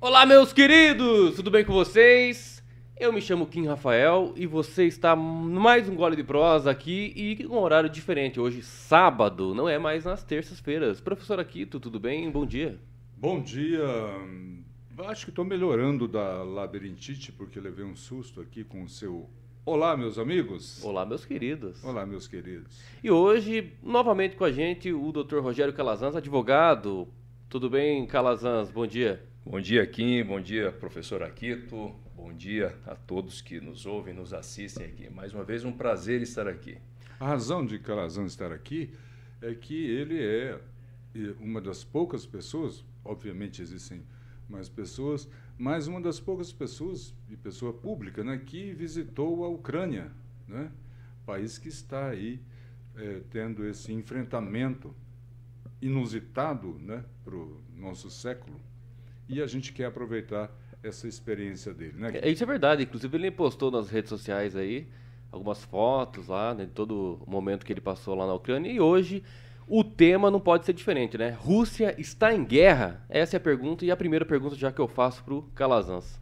[0.00, 1.36] Olá, meus queridos!
[1.36, 2.62] Tudo bem com vocês?
[2.98, 7.46] Eu me chamo Kim Rafael e você está mais um gole de prosa aqui e
[7.46, 8.40] um horário diferente.
[8.40, 11.00] Hoje, sábado, não é mais nas terças-feiras.
[11.00, 12.30] Professor Aquito, tudo bem?
[12.30, 12.78] Bom dia.
[13.16, 13.84] Bom dia.
[15.08, 19.28] Acho que estou melhorando da labirintite porque levei um susto aqui com o seu
[19.66, 20.82] Olá, meus amigos.
[20.84, 21.82] Olá, meus queridos.
[21.82, 22.80] Olá, meus queridos.
[23.02, 25.40] E hoje, novamente com a gente, o Dr.
[25.40, 27.08] Rogério Calazans, advogado.
[27.48, 28.72] Tudo bem, Calazans?
[28.72, 29.24] Bom dia.
[29.44, 30.24] Bom dia, Kim.
[30.24, 31.94] Bom dia, professor Aquito.
[32.16, 35.08] Bom dia a todos que nos ouvem, nos assistem aqui.
[35.08, 36.76] Mais uma vez, um prazer estar aqui.
[37.20, 38.92] A razão de Calazans estar aqui
[39.40, 40.60] é que ele é
[41.38, 44.02] uma das poucas pessoas, obviamente existem
[44.48, 50.10] mais pessoas, mas uma das poucas pessoas, e pessoa pública, né, que visitou a Ucrânia,
[50.48, 50.72] né,
[51.24, 52.40] país que está aí
[52.96, 54.92] é, tendo esse enfrentamento
[55.86, 58.60] inusitado né, para o nosso século.
[59.28, 60.50] E a gente quer aproveitar
[60.82, 61.94] essa experiência dele.
[61.96, 62.18] Né?
[62.22, 62.82] É, isso é verdade.
[62.82, 64.88] Inclusive, ele postou nas redes sociais aí
[65.30, 68.70] algumas fotos lá, né, de todo o momento que ele passou lá na Ucrânia.
[68.70, 69.22] E hoje
[69.66, 71.30] o tema não pode ser diferente, né?
[71.30, 73.04] Rússia está em guerra?
[73.08, 76.20] Essa é a pergunta e a primeira pergunta já que eu faço para o Calazans.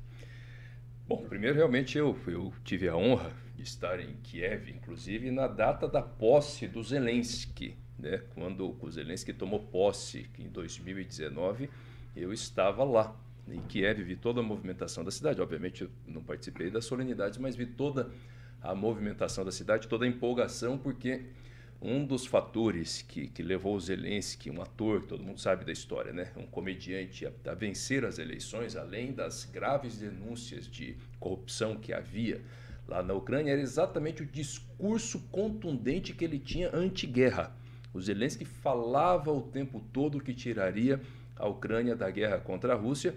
[1.06, 5.86] Bom, primeiro realmente eu, eu tive a honra de estar em Kiev, inclusive na data
[5.86, 8.22] da posse do Zelensky, né?
[8.34, 11.70] Quando o Zelensky tomou posse em 2019,
[12.16, 13.14] eu estava lá
[13.48, 15.40] em Kiev, vi toda a movimentação da cidade.
[15.40, 18.10] Obviamente eu não participei das solenidades, mas vi toda
[18.62, 21.26] a movimentação da cidade, toda a empolgação, porque
[21.82, 25.72] um dos fatores que, que levou o Zelensky, um ator que todo mundo sabe da
[25.72, 26.32] história, né?
[26.34, 32.40] um comediante, a, a, vencer as eleições, além das graves denúncias de corrupção que havia
[32.88, 37.54] lá na Ucrânia, era exatamente o discurso contundente que ele tinha anti-guerra.
[37.94, 41.00] O Zelensky falava o tempo todo que tiraria
[41.36, 43.14] a Ucrânia da guerra contra a Rússia,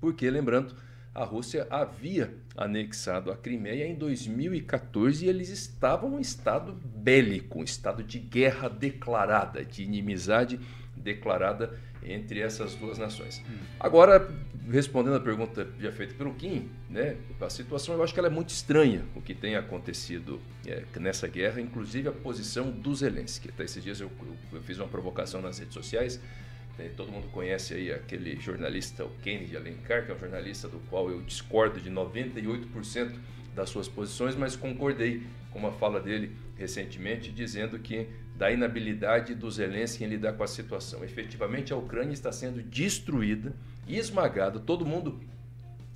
[0.00, 0.76] porque, lembrando,
[1.12, 7.64] a Rússia havia anexado a Crimeia em 2014 e eles estavam em estado bélico, um
[7.64, 10.60] estado de guerra declarada, de inimizade
[11.00, 13.42] declarada entre essas duas nações.
[13.48, 13.58] Hum.
[13.78, 14.30] Agora,
[14.70, 18.30] respondendo a pergunta já feita pelo Kim, né, a situação eu acho que ela é
[18.30, 23.48] muito estranha, o que tem acontecido é, nessa guerra, inclusive a posição do Zelensky.
[23.48, 26.20] Até esses dias eu, eu, eu fiz uma provocação nas redes sociais,
[26.96, 31.10] Todo mundo conhece aí aquele jornalista, o Kennedy Alencar, que é um jornalista do qual
[31.10, 33.12] eu discordo de 98%
[33.54, 38.08] das suas posições, mas concordei com uma fala dele recentemente, dizendo que
[38.40, 41.04] da inabilidade do Zelensky em lidar com a situação.
[41.04, 43.52] Efetivamente, a Ucrânia está sendo destruída
[43.86, 44.58] e esmagada.
[44.58, 45.20] Todo mundo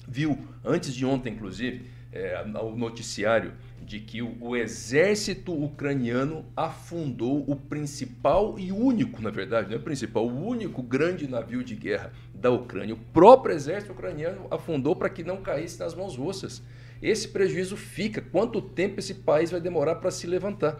[0.06, 7.42] viu, antes de ontem, inclusive, é, o noticiário de que o, o, exército ucraniano afundou
[7.48, 12.12] o principal e único, na verdade, não é principal, o único grande navio de guerra
[12.34, 12.94] da Ucrânia.
[12.94, 16.62] O próprio exército ucraniano afundou para que não caísse nas mãos russas.
[17.00, 18.20] Esse prejuízo fica.
[18.20, 20.78] Quanto tempo esse país vai demorar para se levantar?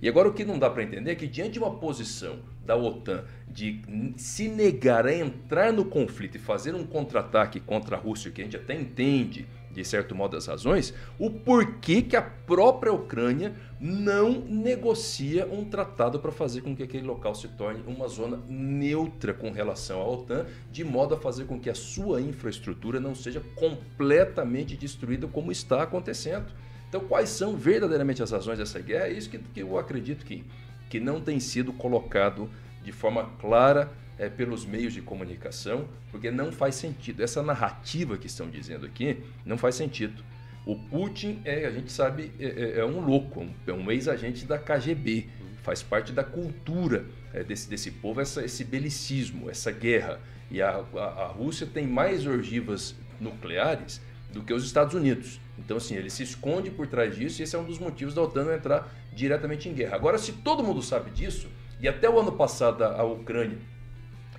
[0.00, 2.76] E agora o que não dá para entender é que diante de uma posição da
[2.76, 3.80] OTAN de
[4.16, 8.44] se negar a entrar no conflito e fazer um contra-ataque contra a Rússia, que a
[8.44, 9.46] gente até entende
[9.76, 16.18] de certo modo, as razões, o porquê que a própria Ucrânia não negocia um tratado
[16.18, 20.46] para fazer com que aquele local se torne uma zona neutra com relação à OTAN,
[20.72, 25.82] de modo a fazer com que a sua infraestrutura não seja completamente destruída como está
[25.82, 26.46] acontecendo.
[26.88, 29.06] Então, quais são verdadeiramente as razões dessa guerra?
[29.06, 30.44] É isso que, que eu acredito que,
[30.88, 32.48] que não tem sido colocado
[32.82, 37.22] de forma clara é, pelos meios de comunicação, porque não faz sentido.
[37.22, 40.22] Essa narrativa que estão dizendo aqui não faz sentido.
[40.64, 44.58] O Putin, é, a gente sabe, é, é, é um louco, é um ex-agente da
[44.58, 45.28] KGB,
[45.62, 50.20] faz parte da cultura é, desse, desse povo, essa, esse belicismo, essa guerra.
[50.50, 54.00] E a, a, a Rússia tem mais ogivas nucleares
[54.32, 55.40] do que os Estados Unidos.
[55.58, 58.22] Então, assim, ele se esconde por trás disso e esse é um dos motivos da
[58.22, 59.96] OTAN entrar diretamente em guerra.
[59.96, 61.48] Agora, se todo mundo sabe disso,
[61.80, 63.58] e até o ano passado a Ucrânia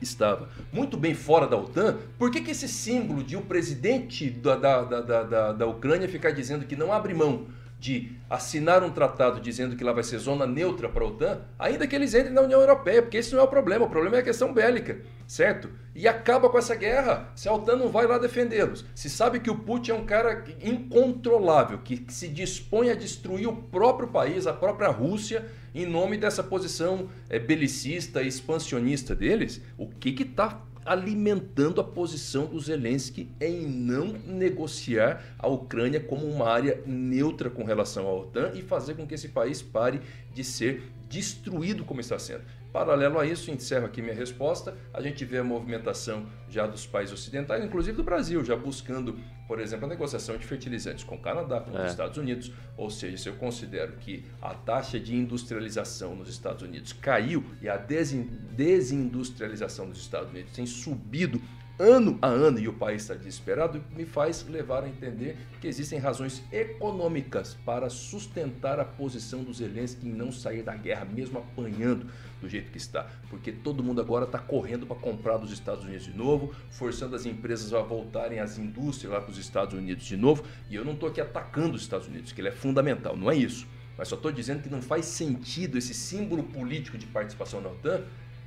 [0.01, 4.55] estava muito bem fora da OTAN, por que, que esse símbolo de o presidente da,
[4.55, 7.47] da, da, da, da Ucrânia ficar dizendo que não abre mão
[7.79, 11.85] de assinar um tratado dizendo que lá vai ser zona neutra para a OTAN, ainda
[11.85, 14.19] que eles entrem na União Europeia, porque esse não é o problema, o problema é
[14.19, 15.69] a questão bélica, certo?
[15.93, 18.83] E acaba com essa guerra, se a OTAN não vai lá defendê-los.
[18.95, 23.55] Se sabe que o Putin é um cara incontrolável, que se dispõe a destruir o
[23.55, 29.87] próprio país, a própria Rússia, em nome dessa posição é, belicista e expansionista deles, o
[29.87, 36.81] que está alimentando a posição do Zelensky em não negociar a Ucrânia como uma área
[36.85, 39.99] neutra com relação à OTAN e fazer com que esse país pare
[40.33, 42.43] de ser destruído como está sendo.
[42.71, 47.13] Paralelo a isso, encerro aqui minha resposta, a gente vê a movimentação já dos países
[47.13, 51.61] ocidentais, inclusive do Brasil, já buscando, por exemplo, a negociação de fertilizantes com o Canadá,
[51.61, 51.85] com é.
[51.85, 52.51] os Estados Unidos.
[52.75, 57.69] Ou seja, se eu considero que a taxa de industrialização nos Estados Unidos caiu e
[57.69, 61.41] a desindustrialização dos Estados Unidos tem subido
[61.79, 65.99] ano a ano e o país está desesperado, me faz levar a entender que existem
[65.99, 72.07] razões econômicas para sustentar a posição dos Zelensky em não sair da guerra, mesmo apanhando
[72.41, 73.07] do jeito que está.
[73.29, 77.25] Porque todo mundo agora está correndo para comprar dos Estados Unidos de novo, forçando as
[77.25, 80.43] empresas a voltarem às indústrias lá para os Estados Unidos de novo.
[80.69, 83.35] E eu não estou aqui atacando os Estados Unidos, que ele é fundamental, não é
[83.35, 83.67] isso.
[83.97, 88.03] Mas só estou dizendo que não faz sentido esse símbolo político de participação na OTAN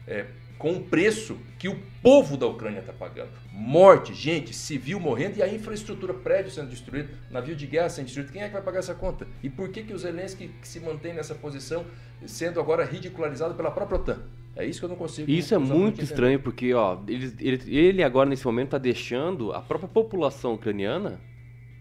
[0.07, 0.27] é,
[0.61, 3.31] com o preço que o povo da Ucrânia está pagando.
[3.51, 8.31] Morte, gente, civil morrendo e a infraestrutura, prédio sendo destruído, navio de guerra sendo destruído.
[8.31, 9.27] Quem é que vai pagar essa conta?
[9.43, 11.87] E por que, que o Zelensky se mantém nessa posição,
[12.27, 14.19] sendo agora ridicularizado pela própria OTAN?
[14.55, 15.31] É isso que eu não consigo.
[15.31, 19.63] Isso é muito estranho, porque ó, ele, ele, ele agora, nesse momento, está deixando a
[19.63, 21.19] própria população ucraniana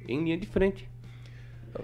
[0.08, 0.88] em linha de frente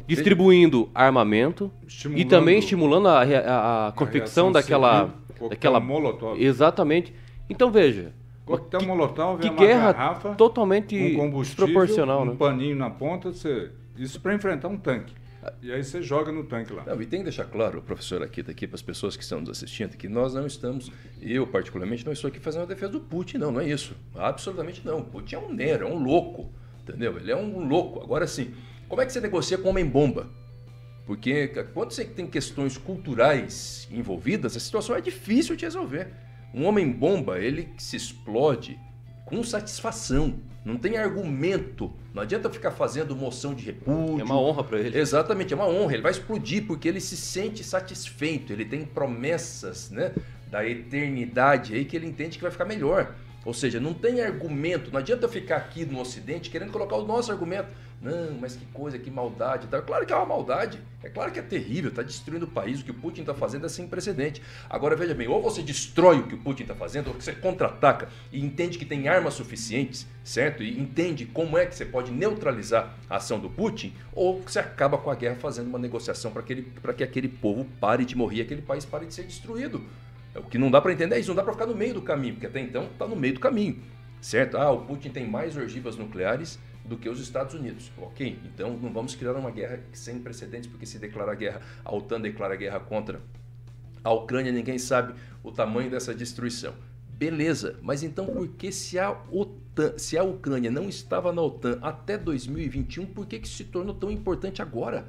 [0.08, 1.72] distribuindo armamento
[2.16, 5.14] e também estimulando a, a, a confecção daquela
[5.50, 6.42] Daquela molotov.
[6.42, 7.14] Exatamente.
[7.50, 8.14] Então veja.
[8.46, 12.36] Coquetel que, molotov que é guerra garrafa, totalmente um desproporcional, um né?
[12.38, 15.16] paninho na ponta, você, isso para enfrentar um tanque.
[15.62, 16.84] E aí você joga no tanque lá.
[16.86, 19.50] Não, e tem que deixar claro, professor, aqui daqui para as pessoas que estão nos
[19.50, 20.92] assistindo, que nós não estamos,
[21.22, 23.96] eu particularmente, não estou aqui fazendo a defesa do Putin, não, não é isso.
[24.16, 25.00] Absolutamente não.
[25.00, 27.18] O Putin é um nero, é um louco, entendeu?
[27.18, 28.02] Ele é um louco.
[28.02, 28.54] Agora sim,
[28.88, 30.28] como é que você negocia com homem-bomba?
[31.06, 36.08] Porque quando você tem questões culturais envolvidas, a situação é difícil de resolver.
[36.54, 38.80] Um homem bomba, ele se explode
[39.26, 40.40] com satisfação.
[40.64, 41.94] Não tem argumento.
[42.12, 44.20] Não adianta ficar fazendo moção de repúdio.
[44.20, 44.98] É uma honra para ele.
[44.98, 45.94] Exatamente, é uma honra.
[45.94, 48.52] Ele vai explodir porque ele se sente satisfeito.
[48.52, 50.12] Ele tem promessas, né,
[50.50, 53.14] da eternidade aí que ele entende que vai ficar melhor.
[53.46, 54.92] Ou seja, não tem argumento.
[54.92, 57.70] Não adianta eu ficar aqui no Ocidente querendo colocar o nosso argumento.
[58.02, 59.68] Não, mas que coisa, que maldade.
[59.68, 59.82] Tá?
[59.82, 60.80] Claro que é uma maldade.
[61.04, 61.90] É claro que é terrível.
[61.90, 62.82] Está destruindo o país.
[62.82, 64.42] O que o Putin está fazendo é sem precedente.
[64.70, 68.10] Agora veja bem: ou você destrói o que o Putin está fazendo, ou você contra-ataca
[68.32, 70.64] e entende que tem armas suficientes, certo?
[70.64, 74.98] E entende como é que você pode neutralizar a ação do Putin, ou você acaba
[74.98, 78.86] com a guerra fazendo uma negociação para que aquele povo pare de morrer, aquele país
[78.86, 79.84] pare de ser destruído.
[80.36, 81.94] É, o que não dá para entender é isso, não dá para ficar no meio
[81.94, 83.82] do caminho, porque até então está no meio do caminho,
[84.20, 84.58] certo?
[84.58, 87.92] Ah, o Putin tem mais ogivas nucleares do que os Estados Unidos.
[87.98, 92.20] Ok, então não vamos criar uma guerra sem precedentes, porque se declarar guerra, a OTAN
[92.20, 93.22] declara guerra contra
[94.04, 96.74] a Ucrânia, ninguém sabe o tamanho dessa destruição.
[97.10, 101.80] Beleza, mas então por que se a OTAN, se a Ucrânia não estava na OTAN
[101.82, 105.08] até 2021, por que, que se tornou tão importante agora?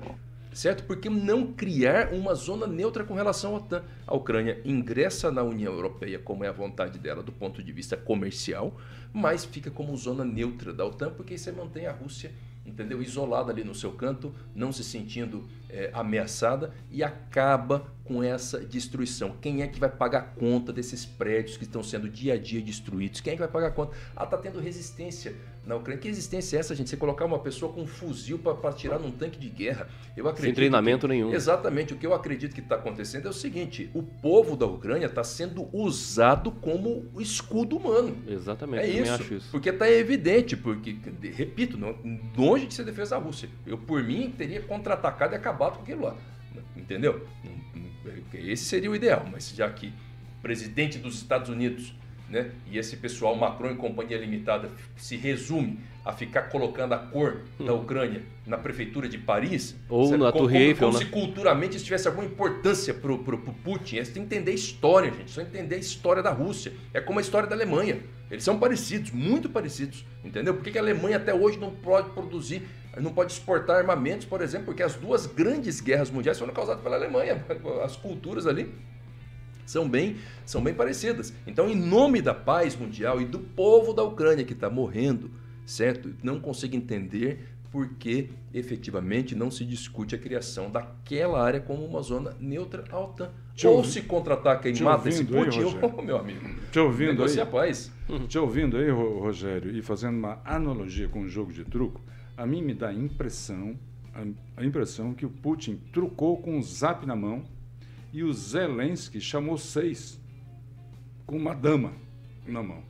[0.57, 0.85] Certo?
[0.85, 3.85] Porque não criar uma zona neutra com relação à OTAN.
[4.07, 7.97] A Ucrânia ingressa na União Europeia como é a vontade dela do ponto de vista
[7.97, 8.75] comercial,
[9.13, 12.33] mas fica como zona neutra da OTAN porque você mantém a Rússia
[12.67, 13.01] entendeu?
[13.01, 19.37] Isolada ali no seu canto, não se sentindo é, ameaçada e acaba com essa destruição.
[19.41, 23.21] Quem é que vai pagar conta desses prédios que estão sendo dia a dia destruídos?
[23.21, 23.97] Quem é que vai pagar conta?
[24.17, 25.35] Ah, está tendo resistência
[25.67, 26.01] na Ucrânia.
[26.01, 26.89] Que resistência é essa, gente?
[26.89, 29.89] Você colocar uma pessoa com um fuzil para tirar num tanque de guerra?
[30.17, 30.47] Eu acredito.
[30.47, 31.35] Sem treinamento que, nenhum.
[31.35, 31.93] Exatamente.
[31.93, 35.25] O que eu acredito que está acontecendo é o seguinte: o povo da Ucrânia está
[35.25, 38.17] sendo usado como escudo humano.
[38.29, 38.85] Exatamente.
[38.85, 39.49] É isso, isso.
[39.51, 40.97] Porque está evidente, porque,
[41.35, 41.97] repito, não,
[42.37, 43.49] longe de ser defesa da Rússia.
[43.67, 46.17] Eu, por mim, teria contra-atacado e acabado com aquilo lá.
[46.77, 47.27] Entendeu?
[48.33, 49.93] Esse seria o ideal, mas já que
[50.41, 51.93] presidente dos Estados Unidos
[52.29, 52.51] né?
[52.71, 57.73] E esse pessoal, Macron e Companhia Limitada, se resume a ficar colocando a cor da
[57.73, 57.81] hum.
[57.81, 59.75] Ucrânia na prefeitura de Paris.
[59.89, 61.05] Ou na como, Torre Eiffel, como, né?
[61.05, 63.19] se culturalmente isso tivesse alguma importância para o
[63.65, 63.97] Putin.
[63.97, 65.31] Você tem que entender a história, gente.
[65.31, 66.73] Só entender a história da Rússia.
[66.95, 68.01] É como a história da Alemanha.
[68.31, 70.05] Eles são parecidos, muito parecidos.
[70.25, 70.55] Entendeu?
[70.55, 72.63] Por que, que a Alemanha até hoje não pode produzir,
[72.97, 74.67] não pode exportar armamentos, por exemplo?
[74.67, 77.45] Porque as duas grandes guerras mundiais foram causadas pela Alemanha.
[77.85, 78.73] As culturas ali
[79.67, 81.35] são bem, são bem parecidas.
[81.47, 85.31] Então, em nome da paz mundial e do povo da Ucrânia que está morrendo,
[85.67, 86.15] certo?
[86.23, 92.01] Não consigo entender por que efetivamente não se discute a criação daquela área como uma
[92.01, 93.35] zona neutra alta.
[93.55, 93.89] Te ou ouvi...
[93.91, 96.49] se contra-ataca e mata esse Putin, ou, meu amigo.
[96.71, 97.93] Te ouvindo aí, a paz.
[98.29, 102.01] Te ouvindo aí, Rogério, e fazendo uma analogia com o jogo de truco,
[102.37, 103.77] a mim me dá a impressão,
[104.15, 104.23] a,
[104.61, 107.45] a impressão que o Putin trucou com o zap na mão
[108.17, 110.19] e o Zelensky chamou seis,
[111.27, 111.93] com uma dama
[112.49, 112.83] na mão,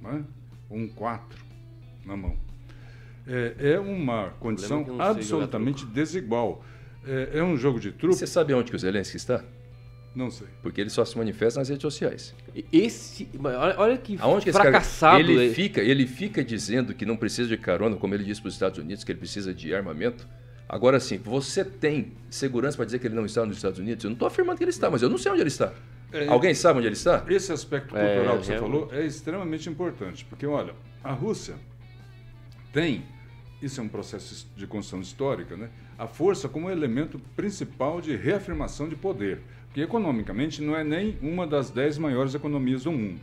[0.00, 0.24] né?
[0.70, 1.38] um quatro
[2.02, 2.34] na mão.
[3.26, 6.64] É, é uma condição absolutamente desigual.
[7.04, 8.16] É, é, um jogo de truque.
[8.16, 9.44] Você sabe onde que o Zelensky está?
[10.14, 10.48] Não sei.
[10.62, 12.34] Porque ele só se manifesta nas redes sociais.
[12.72, 17.04] Esse, olha, olha que Aonde que fracassado esse cara, ele fica, ele fica dizendo que
[17.04, 19.74] não precisa de carona, como ele disse para os Estados Unidos, que ele precisa de
[19.74, 20.26] armamento.
[20.72, 24.04] Agora sim, você tem segurança para dizer que ele não está nos Estados Unidos?
[24.04, 25.72] Eu não estou afirmando que ele está, mas eu não sei onde ele está.
[26.12, 27.24] É, Alguém sabe onde ele está?
[27.28, 30.72] Esse aspecto cultural é, que você é, falou é extremamente importante, porque olha,
[31.02, 31.56] a Rússia
[32.72, 33.04] tem,
[33.60, 35.70] isso é um processo de construção histórica, né?
[35.98, 41.48] A força como elemento principal de reafirmação de poder, porque economicamente não é nem uma
[41.48, 43.22] das dez maiores economias do mundo,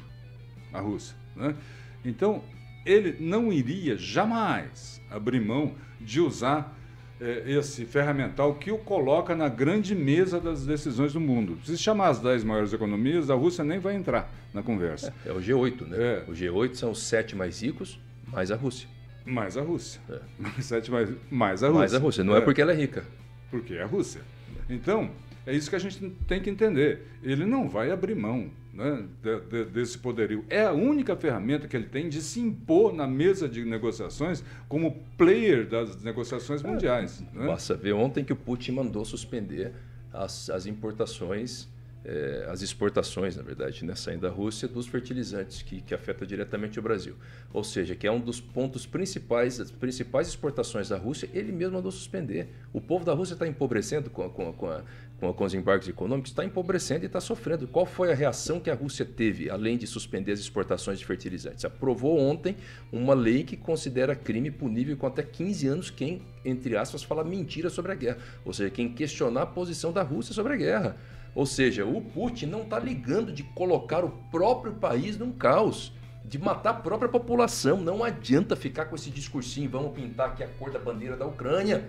[0.73, 1.55] a Rússia, né?
[2.03, 2.43] Então
[2.85, 6.76] ele não iria jamais abrir mão de usar é,
[7.19, 11.57] esse ferramental que o coloca na grande mesa das decisões do mundo.
[11.65, 15.13] Se chamar as 10 maiores economias, a Rússia nem vai entrar na conversa.
[15.25, 15.97] É, é o G8, né?
[15.97, 16.23] É.
[16.27, 17.99] O G8 são os sete mais ricos,
[18.31, 18.87] mais a Rússia.
[19.25, 19.99] Mais a Rússia.
[20.09, 20.19] É.
[20.61, 21.79] Sete mais, mais a Rússia.
[21.79, 23.03] Mais a Rússia, não é, é porque ela é rica.
[23.51, 24.21] Porque é a Rússia.
[24.69, 25.11] Então,
[25.45, 27.05] é isso que a gente tem que entender.
[27.21, 30.45] Ele não vai abrir mão né, de, de, desse poderio.
[30.49, 35.03] É a única ferramenta que ele tem de se impor na mesa de negociações como
[35.17, 37.23] player das negociações é, mundiais.
[37.33, 37.47] É, né?
[37.47, 39.73] Basta ver ontem que o Putin mandou suspender
[40.13, 41.67] as, as importações
[42.07, 46.79] é, as exportações, na verdade, né, saindo da Rússia, dos fertilizantes, que, que afeta diretamente
[46.79, 47.15] o Brasil.
[47.51, 51.73] Ou seja, que é um dos pontos principais, as principais exportações da Rússia, ele mesmo
[51.73, 52.47] mandou suspender.
[52.71, 54.83] O povo da Rússia está empobrecendo com, com, com, a,
[55.19, 57.67] com, com os embarques econômicos, está empobrecendo e está sofrendo.
[57.67, 61.65] Qual foi a reação que a Rússia teve, além de suspender as exportações de fertilizantes?
[61.65, 62.55] Aprovou ontem
[62.89, 67.69] uma lei que considera crime punível com até 15 anos quem, entre aspas, fala mentira
[67.69, 68.19] sobre a guerra.
[68.45, 71.16] Ou seja, quem questionar a posição da Rússia sobre a guerra.
[71.37, 75.93] Ou seja, o Putin não está ligando de colocar o próprio país num caos,
[76.25, 77.79] de matar a própria população.
[77.79, 81.87] Não adianta ficar com esse discursinho, vamos pintar aqui a cor da bandeira da Ucrânia.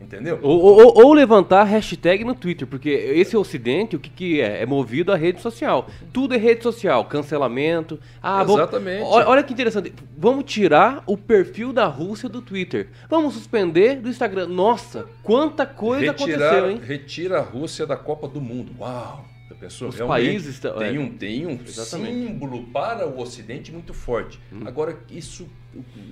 [0.00, 0.38] Entendeu?
[0.42, 4.62] Ou, ou, ou, levantar hashtag no Twitter, porque esse Ocidente, o que, que é?
[4.62, 5.88] É movido a rede social.
[6.12, 7.98] Tudo é rede social, cancelamento.
[8.22, 9.00] Ah, Exatamente.
[9.00, 9.92] Vamos, olha, que interessante.
[10.16, 12.88] Vamos tirar o perfil da Rússia do Twitter.
[13.10, 14.46] Vamos suspender do Instagram.
[14.46, 16.80] Nossa, quanta coisa Retirar, aconteceu, hein?
[16.82, 18.72] Retira a Rússia da Copa do Mundo.
[18.78, 19.24] Uau!
[19.66, 21.00] Os países tem é.
[21.00, 24.38] um, tem um símbolo para o Ocidente muito forte.
[24.52, 24.60] Hum.
[24.64, 25.48] Agora, isso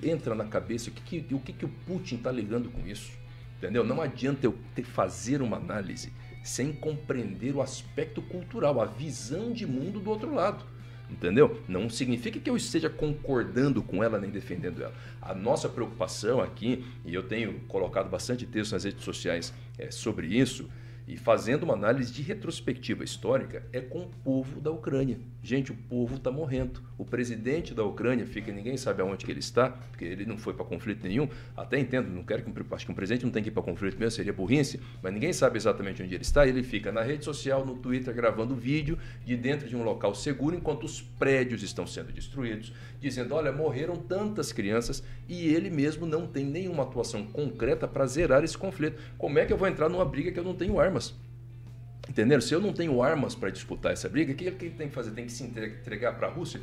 [0.03, 0.91] entra na cabeça.
[0.91, 3.13] O que, que o, que, que o Putin está ligando com isso?
[3.59, 3.85] Entendeu?
[3.85, 9.67] Não adianta eu ter, fazer uma análise sem compreender o aspecto cultural, a visão de
[9.67, 10.65] mundo do outro lado.
[11.09, 11.61] Entendeu?
[11.69, 14.95] Não significa que eu esteja concordando com ela nem defendendo ela.
[15.23, 20.27] A nossa preocupação aqui, e eu tenho colocado bastante texto nas redes sociais é, sobre
[20.27, 20.69] isso,
[21.07, 25.19] e fazendo uma análise de retrospectiva histórica, é com o povo da Ucrânia.
[25.47, 26.83] Gente, o povo está morrendo.
[26.99, 30.53] O presidente da Ucrânia fica, ninguém sabe aonde que ele está, porque ele não foi
[30.53, 31.29] para conflito nenhum.
[31.57, 33.97] Até entendo, não quero que acho que um presidente não tem que ir para conflito
[33.97, 36.49] mesmo, seria burrice, mas ninguém sabe exatamente onde ele está.
[36.49, 40.57] Ele fica na rede social, no Twitter, gravando vídeo de dentro de um local seguro,
[40.57, 46.27] enquanto os prédios estão sendo destruídos, dizendo: olha, morreram tantas crianças e ele mesmo não
[46.27, 49.01] tem nenhuma atuação concreta para zerar esse conflito.
[49.17, 51.15] Como é que eu vou entrar numa briga que eu não tenho armas?
[52.09, 52.41] Entenderam?
[52.41, 55.11] Se eu não tenho armas para disputar essa briga, o que ele tem que fazer?
[55.11, 56.61] Tem que se entregar para a Rússia?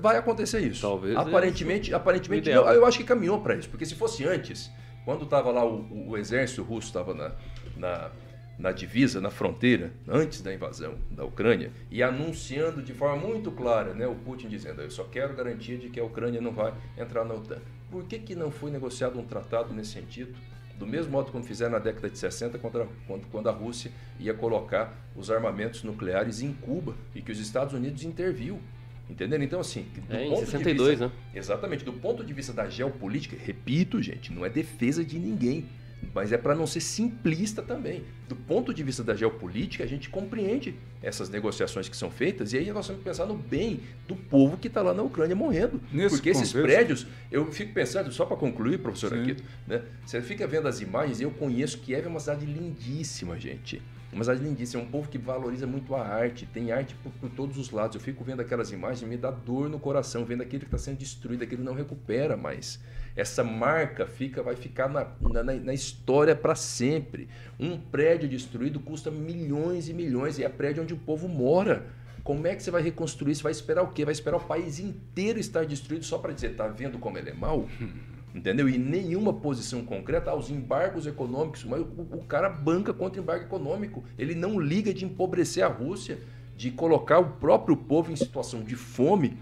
[0.00, 0.82] Vai acontecer isso.
[0.82, 1.16] Talvez.
[1.16, 3.68] Aparentemente, é aparentemente eu, eu, acho que caminhou para isso.
[3.68, 4.70] Porque se fosse antes,
[5.04, 7.32] quando estava lá o, o, exército russo estava na,
[7.76, 8.10] na,
[8.58, 13.94] na divisa, na fronteira, antes da invasão da Ucrânia, e anunciando de forma muito clara,
[13.94, 17.24] né, o Putin dizendo: eu só quero garantia de que a Ucrânia não vai entrar
[17.24, 17.58] na OTAN.
[17.90, 20.36] Por que, que não foi negociado um tratado nesse sentido?
[20.78, 22.86] Do mesmo modo como fizeram na década de 60, quando a,
[23.30, 28.02] quando, a Rússia ia colocar os armamentos nucleares em Cuba e que os Estados Unidos
[28.02, 28.60] interviu.
[29.08, 29.42] Entendendo?
[29.42, 29.86] Então, assim.
[30.08, 31.12] Do é, ponto em 62, vista, né?
[31.32, 31.84] Exatamente.
[31.84, 35.66] Do ponto de vista da geopolítica, repito, gente, não é defesa de ninguém
[36.14, 38.04] mas é para não ser simplista também.
[38.28, 42.58] Do ponto de vista da geopolítica, a gente compreende essas negociações que são feitas e
[42.58, 45.80] aí nós temos que pensar no bem do povo que está lá na Ucrânia morrendo.
[45.92, 46.56] Nesse Porque contexto...
[46.56, 49.82] esses prédios, eu fico pensando, só para concluir, professor Aquito, né?
[50.04, 53.82] você fica vendo as imagens, eu conheço Kiev é uma cidade lindíssima, gente.
[54.12, 57.28] Uma cidade lindíssima, é um povo que valoriza muito a arte, tem arte por, por,
[57.28, 57.96] todos os lados.
[57.96, 60.78] Eu fico vendo aquelas imagens e me dá dor no coração, vendo aquilo que está
[60.78, 62.80] sendo destruído, aquilo não recupera mais
[63.16, 67.28] essa marca fica, vai ficar na, na, na história para sempre.
[67.58, 71.86] Um prédio destruído custa milhões e milhões e é prédio onde o povo mora.
[72.22, 73.34] Como é que você vai reconstruir?
[73.34, 74.04] Você vai esperar o quê?
[74.04, 77.34] Vai esperar o país inteiro estar destruído só para dizer, tá vendo como ele é
[77.34, 77.66] mal?
[78.34, 78.68] Entendeu?
[78.68, 81.64] E nenhuma posição concreta aos embargos econômicos.
[81.64, 84.04] Mas o, o cara banca contra o embargo econômico.
[84.18, 86.18] Ele não liga de empobrecer a Rússia,
[86.54, 89.38] de colocar o próprio povo em situação de fome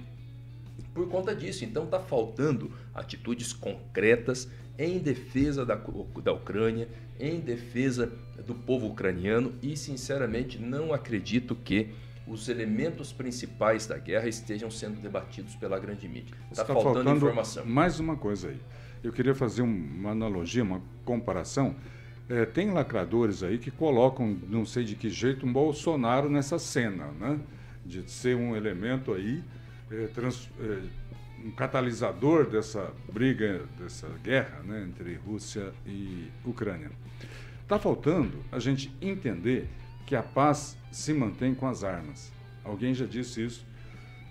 [0.95, 1.65] por conta disso.
[1.65, 4.49] Então está faltando atitudes concretas
[4.79, 5.75] em defesa da,
[6.23, 8.13] da Ucrânia, em defesa
[8.47, 11.91] do povo ucraniano e, sinceramente, não acredito que
[12.27, 16.35] os elementos principais da guerra estejam sendo debatidos pela grande mídia.
[16.51, 17.67] Está tá faltando, faltando, informação.
[17.67, 18.61] Mais uma coisa aí.
[19.03, 21.77] Eu queria fazer uma analogia, uma comparação.
[22.29, 27.09] É, tem lacradores aí que colocam, não sei de que jeito, um Bolsonaro nessa cena,
[27.21, 27.39] né?
[27.85, 29.45] De ser um elemento aí,
[29.91, 30.83] é, trans, é,
[31.45, 36.91] um catalisador dessa briga, dessa guerra né, entre Rússia e Ucrânia.
[37.63, 39.69] Está faltando a gente entender
[40.07, 42.33] que a paz se mantém com as armas.
[42.63, 43.67] Alguém já disse isso.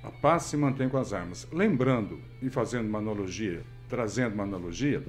[0.04, 1.48] A paz se mantém com as armas.
[1.52, 5.04] Lembrando e fazendo uma analogia, trazendo uma analogia,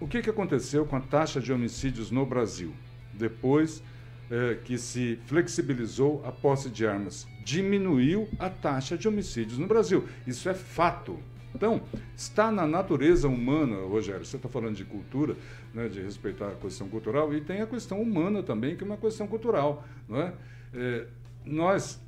[0.00, 2.72] o que, que aconteceu com a taxa de homicídios no Brasil
[3.12, 3.82] depois
[4.30, 7.26] eh, que se flexibilizou a posse de armas?
[7.44, 10.04] Diminuiu a taxa de homicídios no Brasil.
[10.26, 11.18] Isso é fato.
[11.54, 11.80] Então,
[12.14, 15.34] está na natureza humana, Rogério, você está falando de cultura,
[15.72, 18.98] né, de respeitar a questão cultural, e tem a questão humana também, que é uma
[18.98, 19.82] questão cultural.
[20.06, 20.34] Não é?
[20.74, 21.06] é
[21.46, 21.98] nós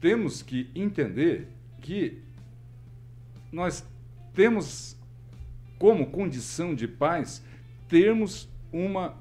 [0.00, 1.48] temos que entender
[1.80, 2.20] que
[3.50, 3.84] nós
[4.34, 4.96] temos
[5.78, 7.42] como condição de paz
[7.88, 9.16] termos uma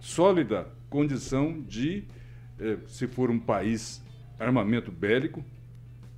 [0.00, 2.04] sólida condição de,
[2.58, 4.02] eh, se for um país
[4.38, 5.44] armamento bélico,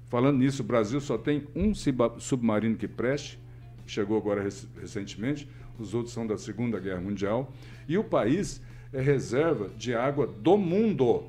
[0.08, 3.38] Falando nisso, o Brasil só tem um submarino que preste,
[3.86, 4.42] chegou agora
[4.80, 5.46] recentemente,
[5.78, 7.52] os outros são da Segunda Guerra Mundial,
[7.86, 8.60] e o país
[8.92, 11.24] é reserva de água do mundo.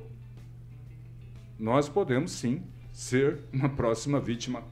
[1.58, 4.64] Nós podemos sim ser uma próxima vítima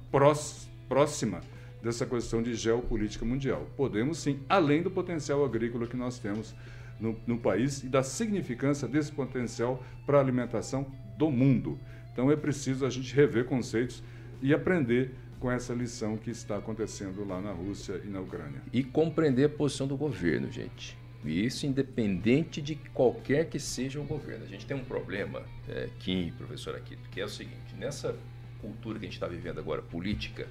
[0.89, 1.43] próxima
[1.83, 3.69] dessa questão de geopolítica mundial.
[3.77, 6.55] Podemos sim, além do potencial agrícola que nós temos
[7.01, 10.87] no, no país e da significância desse potencial para a alimentação
[11.17, 11.79] do mundo.
[12.13, 14.03] Então é preciso a gente rever conceitos
[14.43, 18.61] e aprender com essa lição que está acontecendo lá na Rússia e na Ucrânia.
[18.73, 20.97] E compreender a posição do governo, gente.
[21.25, 24.45] E isso independente de qualquer que seja o governo.
[24.45, 28.17] A gente tem um problema, é, aqui, professor Aquito, que é o seguinte: nessa
[28.61, 30.49] cultura que a gente está vivendo agora, política,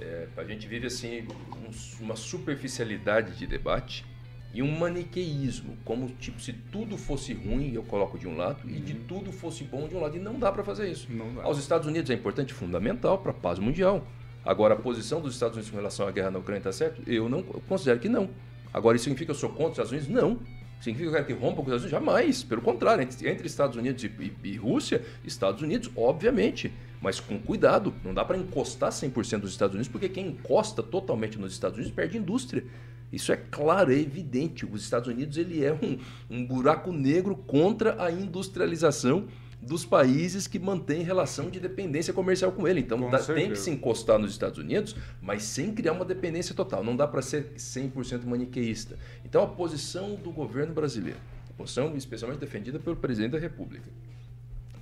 [0.00, 4.04] é, a gente vive assim um, uma superficialidade de debate
[4.52, 8.74] e um maniqueísmo, como tipo se tudo fosse ruim eu coloco de um lado uhum.
[8.74, 9.04] e de uhum.
[9.06, 11.06] tudo fosse bom de um lado e não dá para fazer isso.
[11.42, 14.06] Aos Estados Unidos é importante, fundamental para a paz mundial.
[14.44, 17.02] Agora a posição dos Estados Unidos com relação à guerra na Ucrânia está certo?
[17.06, 18.30] Eu não eu considero que não.
[18.72, 20.08] Agora isso significa que eu sou contra os Estados Unidos?
[20.08, 20.38] Não.
[20.80, 21.90] Significa que eu quero que rompa com os Estados Unidos?
[21.90, 22.42] Jamais.
[22.44, 26.72] Pelo contrário, entre, entre Estados Unidos e, e, e, Rússia, Estados Unidos, obviamente.
[27.00, 27.92] Mas com cuidado.
[28.04, 31.94] Não dá para encostar 100% dos Estados Unidos, porque quem encosta totalmente nos Estados Unidos
[31.94, 32.64] perde indústria.
[33.12, 34.66] Isso é claro, é evidente.
[34.66, 35.98] Os Estados Unidos ele é um,
[36.30, 39.26] um buraco negro contra a industrialização
[39.60, 42.80] dos países que mantêm relação de dependência comercial com ele.
[42.80, 46.54] Então com dá, tem que se encostar nos Estados Unidos, mas sem criar uma dependência
[46.54, 46.84] total.
[46.84, 48.96] Não dá para ser 100% maniqueísta.
[49.24, 51.18] Então a posição do governo brasileiro,
[51.50, 53.88] a posição especialmente defendida pelo presidente da República,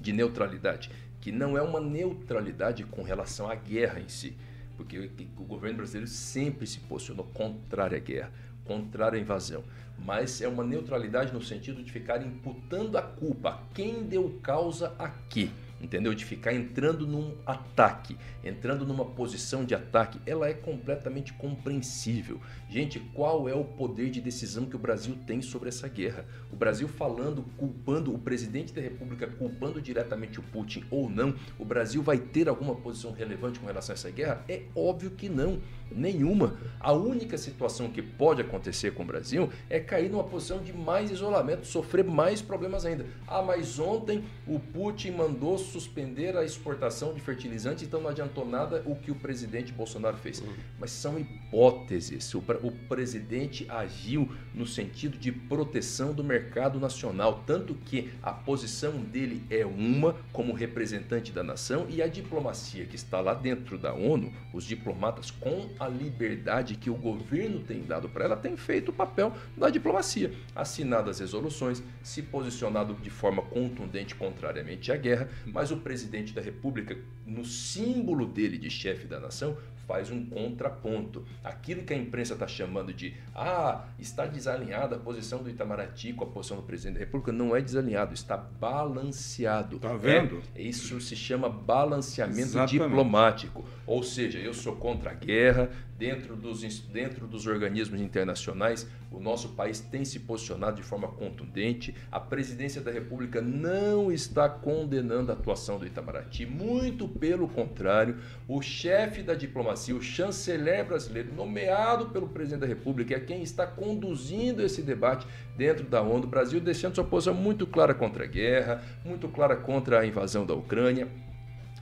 [0.00, 4.36] de neutralidade, que não é uma neutralidade com relação à guerra em si,
[4.76, 8.32] porque o governo brasileiro sempre se posicionou contrário à guerra,
[8.64, 9.64] contrário à invasão.
[9.98, 13.62] Mas é uma neutralidade no sentido de ficar imputando a culpa.
[13.74, 15.48] Quem deu causa a quê?
[15.80, 16.14] Entendeu?
[16.14, 22.40] De ficar entrando num ataque, entrando numa posição de ataque, ela é completamente compreensível.
[22.68, 26.24] Gente, qual é o poder de decisão que o Brasil tem sobre essa guerra?
[26.52, 31.64] O Brasil falando, culpando o presidente da República, culpando diretamente o Putin ou não, o
[31.64, 34.44] Brasil vai ter alguma posição relevante com relação a essa guerra?
[34.48, 35.60] É óbvio que não.
[35.90, 36.56] Nenhuma.
[36.80, 41.10] A única situação que pode acontecer com o Brasil é cair numa posição de mais
[41.10, 43.06] isolamento, sofrer mais problemas ainda.
[43.26, 48.82] Ah, mas ontem o Putin mandou suspender a exportação de fertilizantes, então não adiantou nada
[48.84, 50.42] o que o presidente Bolsonaro fez.
[50.78, 52.32] Mas são hipóteses.
[52.34, 58.92] O, o presidente agiu no sentido de proteção do mercado nacional, tanto que a posição
[58.98, 63.92] dele é uma como representante da nação e a diplomacia que está lá dentro da
[63.94, 68.90] ONU, os diplomatas com a liberdade que o governo tem dado para ela, tem feito
[68.90, 75.28] o papel da diplomacia, assinado as resoluções, se posicionado de forma contundente contrariamente à guerra,
[75.46, 81.24] mas o presidente da República, no símbolo dele de chefe da nação, faz um contraponto.
[81.42, 86.24] Aquilo que a imprensa está chamando de ah, está desalinhada a posição do Itamaraty com
[86.24, 89.78] a posição do presidente da República, não é desalinhado, está balanceado.
[89.78, 90.42] Tá vendo?
[90.54, 92.82] É, isso se chama balanceamento Exatamente.
[92.82, 93.64] diplomático.
[93.86, 99.50] Ou seja, eu sou contra a guerra, dentro dos, dentro dos organismos internacionais, o nosso
[99.50, 101.94] país tem se posicionado de forma contundente.
[102.10, 108.60] A presidência da República não está condenando a atuação do Itamaraty, muito pelo contrário, o
[108.60, 114.62] chefe da diplomacia, o chanceler brasileiro, nomeado pelo presidente da República, é quem está conduzindo
[114.62, 116.24] esse debate dentro da ONU.
[116.24, 120.46] O Brasil deixando sua posição muito clara contra a guerra, muito clara contra a invasão
[120.46, 121.08] da Ucrânia.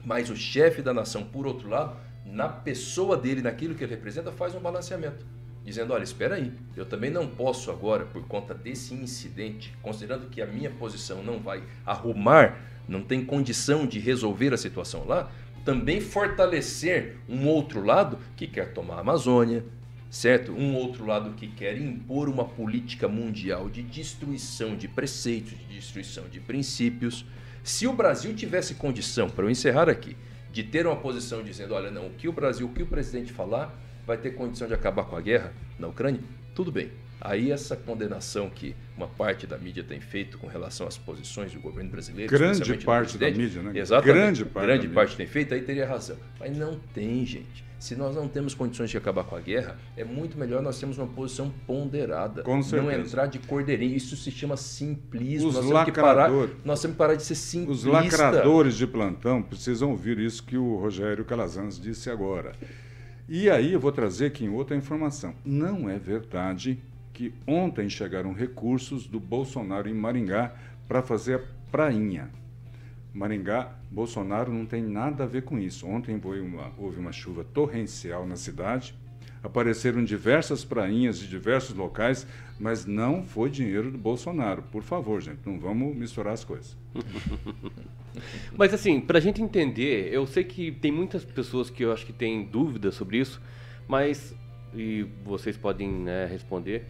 [0.03, 4.31] Mas o chefe da nação, por outro lado, na pessoa dele, naquilo que ele representa,
[4.31, 5.25] faz um balanceamento.
[5.63, 10.39] Dizendo, olha, espera aí, eu também não posso agora, por conta desse incidente, considerando que
[10.39, 15.31] a minha posição não vai arrumar, não tem condição de resolver a situação lá,
[15.65, 19.65] também fortalecer um outro lado que quer tomar a Amazônia,
[20.11, 20.51] certo?
[20.51, 26.29] Um outro lado que quer impor uma política mundial de destruição de preceitos, de destruição
[26.29, 27.25] de princípios.
[27.63, 30.15] Se o Brasil tivesse condição, para eu encerrar aqui,
[30.53, 33.33] de ter uma posição dizendo, olha, não, o que o Brasil, o que o presidente
[33.33, 33.75] falar,
[34.05, 36.21] vai ter condição de acabar com a guerra na Ucrânia,
[36.53, 36.91] tudo bem.
[37.19, 41.59] Aí essa condenação que uma parte da mídia tem feito com relação às posições do
[41.59, 43.71] governo brasileiro, grande parte da mídia, né?
[43.73, 44.13] Exatamente.
[44.13, 46.17] Grande parte, grande parte tem feito, aí teria razão.
[46.39, 47.65] Mas não tem, gente.
[47.79, 50.97] Se nós não temos condições de acabar com a guerra, é muito melhor nós termos
[50.97, 52.41] uma posição ponderada.
[52.41, 53.95] Com não entrar de cordeirinho.
[53.95, 55.49] Isso se chama simplismo.
[55.49, 56.25] Os nós lacradores.
[56.25, 57.71] Temos parar, nós temos que parar de ser simplista.
[57.71, 62.53] Os lacradores de plantão precisam ouvir isso que o Rogério Calazans disse agora.
[63.27, 65.35] E aí eu vou trazer aqui outra informação.
[65.43, 66.79] Não é verdade
[67.15, 70.53] que ontem chegaram recursos do Bolsonaro em Maringá
[70.85, 72.29] para fazer a prainha.
[73.13, 75.87] Maringá, Bolsonaro não tem nada a ver com isso.
[75.87, 78.93] Ontem uma, houve uma chuva torrencial na cidade,
[79.41, 82.27] apareceram diversas prainhas de diversos locais,
[82.59, 84.63] mas não foi dinheiro do Bolsonaro.
[84.63, 86.75] Por favor, gente, não vamos misturar as coisas.
[88.57, 92.05] mas assim, para a gente entender, eu sei que tem muitas pessoas que eu acho
[92.05, 93.41] que têm dúvidas sobre isso,
[93.87, 94.35] mas
[94.75, 96.85] e vocês podem né, responder.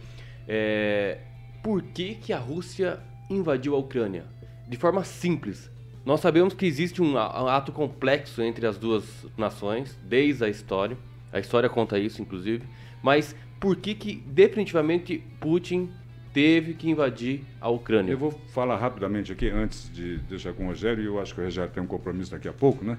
[0.48, 1.18] É,
[1.62, 4.24] por que, que a Rússia invadiu a Ucrânia?
[4.68, 5.70] De forma simples.
[6.04, 10.96] Nós sabemos que existe um ato complexo entre as duas nações, desde a história.
[11.32, 12.64] A história conta isso, inclusive.
[13.02, 15.90] Mas por que, que definitivamente Putin
[16.32, 18.12] teve que invadir a Ucrânia?
[18.12, 21.40] Eu vou falar rapidamente aqui, antes de deixar com o Rogério, e eu acho que
[21.40, 22.98] o Rogério tem um compromisso daqui a pouco, né?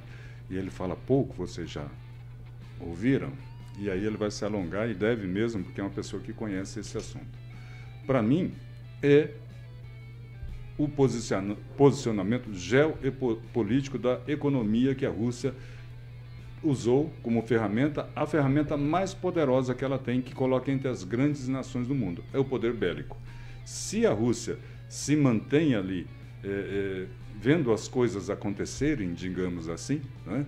[0.49, 1.85] E ele fala pouco, vocês já
[2.79, 3.31] ouviram.
[3.77, 6.79] E aí ele vai se alongar, e deve mesmo, porque é uma pessoa que conhece
[6.79, 7.27] esse assunto.
[8.05, 8.53] Para mim,
[9.01, 9.29] é
[10.77, 15.53] o posicionamento geopolítico da economia que a Rússia
[16.63, 21.47] usou como ferramenta, a ferramenta mais poderosa que ela tem, que coloca entre as grandes
[21.47, 23.17] nações do mundo, é o poder bélico.
[23.65, 24.57] Se a Rússia
[24.89, 26.07] se mantém ali,
[26.43, 27.05] é, é,
[27.39, 30.45] vendo as coisas acontecerem, digamos assim, né,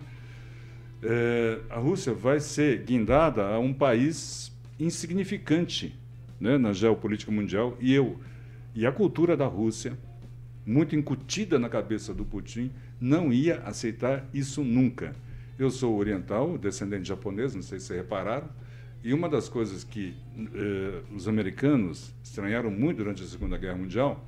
[1.04, 5.96] é, a Rússia vai ser guindada a um país insignificante
[6.40, 8.18] né, na geopolítica mundial e eu
[8.76, 9.98] e a cultura da Rússia
[10.66, 15.16] muito incutida na cabeça do Putin, não ia aceitar isso nunca.
[15.58, 18.48] Eu sou oriental, descendente de japonês, não sei se repararam,
[19.04, 24.24] e uma das coisas que eh, os americanos estranharam muito durante a Segunda Guerra Mundial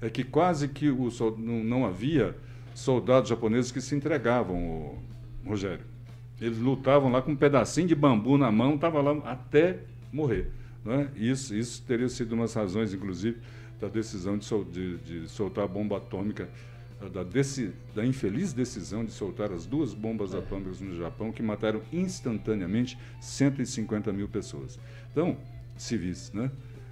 [0.00, 2.36] é que quase que o, não, não havia
[2.74, 4.98] soldados japoneses que se entregavam,
[5.44, 5.89] Rogério.
[6.40, 9.80] Eles lutavam lá com um pedacinho de bambu na mão, estavam lá até
[10.12, 10.50] morrer.
[10.84, 11.10] Né?
[11.14, 13.38] Isso, isso teria sido uma das razões, inclusive,
[13.80, 16.48] da decisão de, sol, de, de soltar a bomba atômica,
[17.12, 20.38] da, desse, da infeliz decisão de soltar as duas bombas é.
[20.38, 24.78] atômicas no Japão, que mataram instantaneamente 150 mil pessoas.
[25.10, 25.36] Então,
[25.76, 26.50] civis, né?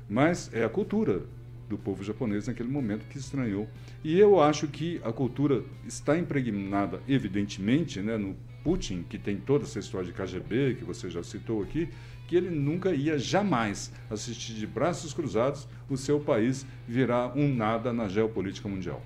[0.09, 1.23] Mas é a cultura
[1.69, 3.69] do povo japonês naquele momento que estranhou.
[4.03, 9.65] E eu acho que a cultura está impregnada, evidentemente, né, no Putin, que tem toda
[9.65, 11.89] essa história de KGB, que você já citou aqui,
[12.27, 17.93] que ele nunca ia jamais assistir de braços cruzados o seu país virar um nada
[17.93, 19.03] na geopolítica mundial.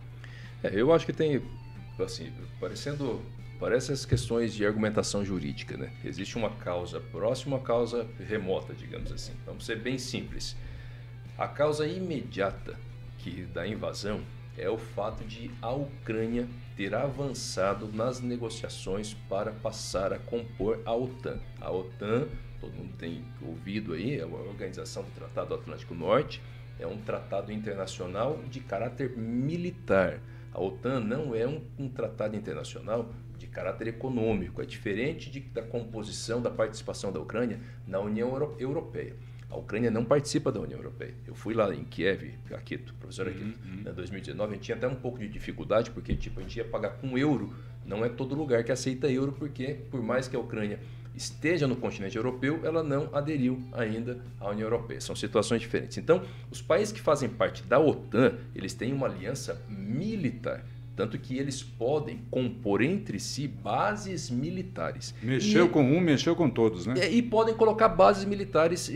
[0.63, 1.43] É, eu acho que tem,
[1.99, 3.21] assim, parecendo
[3.63, 5.93] parece as questões de argumentação jurídica, né?
[6.05, 9.35] Existe uma causa próxima, uma causa remota, digamos assim.
[9.47, 10.57] Vamos ser bem simples.
[11.39, 12.77] A causa imediata
[13.19, 14.21] que da invasão
[14.59, 20.95] é o fato de a Ucrânia ter avançado nas negociações para passar a compor a
[20.95, 21.39] OTAN.
[21.61, 22.29] A OTAN
[22.63, 26.41] todo mundo tem ouvido aí, é a Organização do Tratado Atlântico Norte,
[26.79, 30.21] é um tratado internacional de caráter militar.
[30.53, 35.63] A OTAN não é um, um tratado internacional de caráter econômico, é diferente de, da
[35.63, 39.17] composição da participação da Ucrânia na União Euro Europeia.
[39.53, 41.15] A Ucrânia não participa da União Europeia.
[41.27, 43.91] Eu fui lá em Kiev, Akito, professor Akito, uhum, uhum.
[43.91, 46.65] em 2019, a gente tinha até um pouco de dificuldade, porque tipo, a gente ia
[46.65, 47.55] pagar com euro.
[47.85, 50.81] Não é todo lugar que aceita euro, porque por mais que a Ucrânia
[51.15, 55.03] esteja no continente europeu, ela não aderiu ainda à União Europeia.
[55.03, 55.99] São situações diferentes.
[55.99, 60.65] Então, os países que fazem parte da OTAN, eles têm uma aliança militar.
[60.95, 65.15] Tanto que eles podem compor entre si bases militares.
[65.23, 66.95] Mexeu e, com um, mexeu com todos, né?
[67.11, 68.91] E, e podem colocar bases militares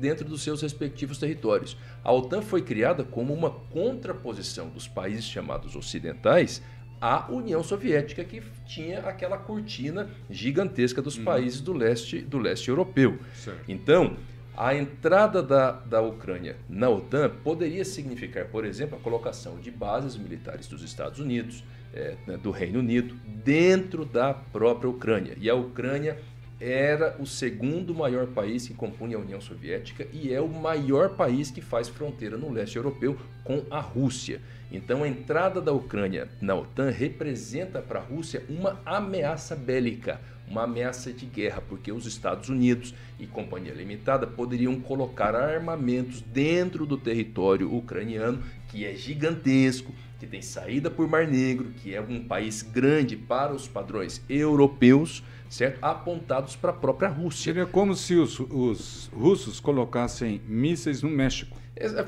[0.00, 1.76] dentro dos seus respectivos territórios.
[2.02, 6.62] A OTAN foi criada como uma contraposição dos países chamados ocidentais
[7.00, 11.24] à União Soviética, que tinha aquela cortina gigantesca dos uhum.
[11.24, 13.18] países do leste, do leste europeu.
[13.34, 13.64] Certo.
[13.68, 14.16] Então,
[14.56, 20.16] a entrada da, da Ucrânia na OTAN poderia significar, por exemplo, a colocação de bases
[20.16, 25.36] militares dos Estados Unidos, é, né, do Reino Unido, dentro da própria Ucrânia.
[25.40, 26.18] E a Ucrânia
[26.60, 31.50] era o segundo maior país que compunha a União Soviética e é o maior país
[31.50, 34.42] que faz fronteira no leste europeu com a Rússia.
[34.70, 40.64] Então, a entrada da Ucrânia na OTAN representa para a Rússia uma ameaça bélica, uma
[40.64, 46.96] ameaça de guerra, porque os Estados Unidos e Companhia Limitada poderiam colocar armamentos dentro do
[46.96, 52.62] território ucraniano, que é gigantesco, que tem saída por Mar Negro, que é um país
[52.62, 55.78] grande para os padrões europeus, certo?
[55.80, 57.44] Apontados para a própria Rússia.
[57.44, 61.56] Seria como se os, os russos colocassem mísseis no México.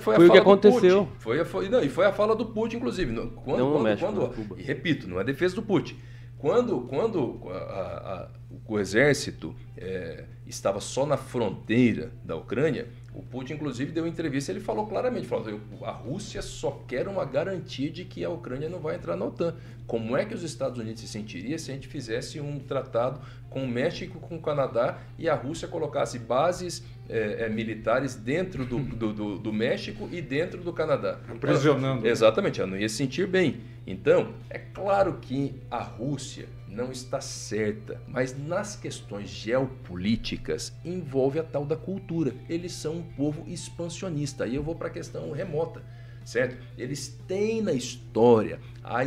[0.00, 1.08] Foi, foi o que aconteceu.
[1.18, 3.14] Foi, foi, não, e foi a fala do Putin, inclusive.
[3.14, 5.96] Quando, não quando, México, quando, e repito, não é defesa do Putin.
[6.42, 8.28] Quando, quando a, a,
[8.66, 14.58] o exército é, estava só na fronteira da Ucrânia, o Putin, inclusive, deu entrevista ele
[14.58, 18.96] falou claramente, falou, a Rússia só quer uma garantia de que a Ucrânia não vai
[18.96, 19.54] entrar na OTAN.
[19.86, 23.62] Como é que os Estados Unidos se sentiriam se a gente fizesse um tratado com
[23.62, 28.78] o México, com o Canadá e a Rússia colocasse bases é, é, militares dentro do,
[28.78, 31.20] do, do, do, México e dentro do Canadá.
[31.28, 32.06] Aprisionando.
[32.06, 33.60] Exatamente, ela não ia se sentir bem.
[33.86, 41.42] Então, é claro que a Rússia não está certa, mas nas questões geopolíticas envolve a
[41.42, 42.32] tal da cultura.
[42.48, 44.44] Eles são um povo expansionista.
[44.44, 45.82] Aí eu vou para a questão remota
[46.24, 46.56] certo?
[46.76, 49.00] Eles têm na história a,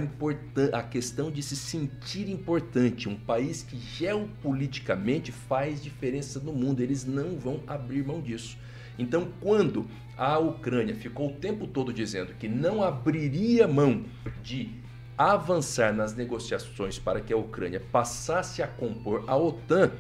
[0.78, 7.06] a questão de se sentir importante, um país que geopoliticamente faz diferença no mundo, eles
[7.06, 8.58] não vão abrir mão disso.
[8.98, 9.86] Então, quando
[10.18, 14.06] a Ucrânia ficou o tempo todo dizendo que não abriria mão
[14.42, 14.70] de
[15.18, 19.92] avançar nas negociações para que a Ucrânia passasse a compor a OTAN,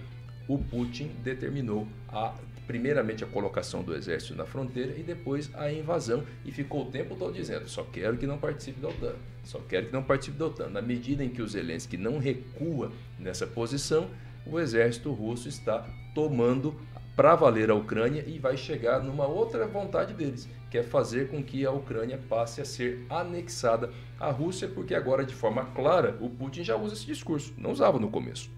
[0.47, 2.33] o Putin determinou a
[2.65, 6.23] primeiramente a colocação do exército na fronteira e depois a invasão.
[6.43, 9.87] E ficou o tempo todo dizendo: só quero que não participe da OTAN, só quero
[9.87, 10.69] que não participe da OTAN.
[10.69, 14.09] Na medida em que o Zelensky não recua nessa posição,
[14.45, 16.75] o exército russo está tomando
[17.15, 21.41] para valer a Ucrânia e vai chegar numa outra vontade deles, que é fazer com
[21.41, 26.29] que a Ucrânia passe a ser anexada à Rússia, porque agora, de forma clara, o
[26.29, 28.51] Putin já usa esse discurso, não usava no começo.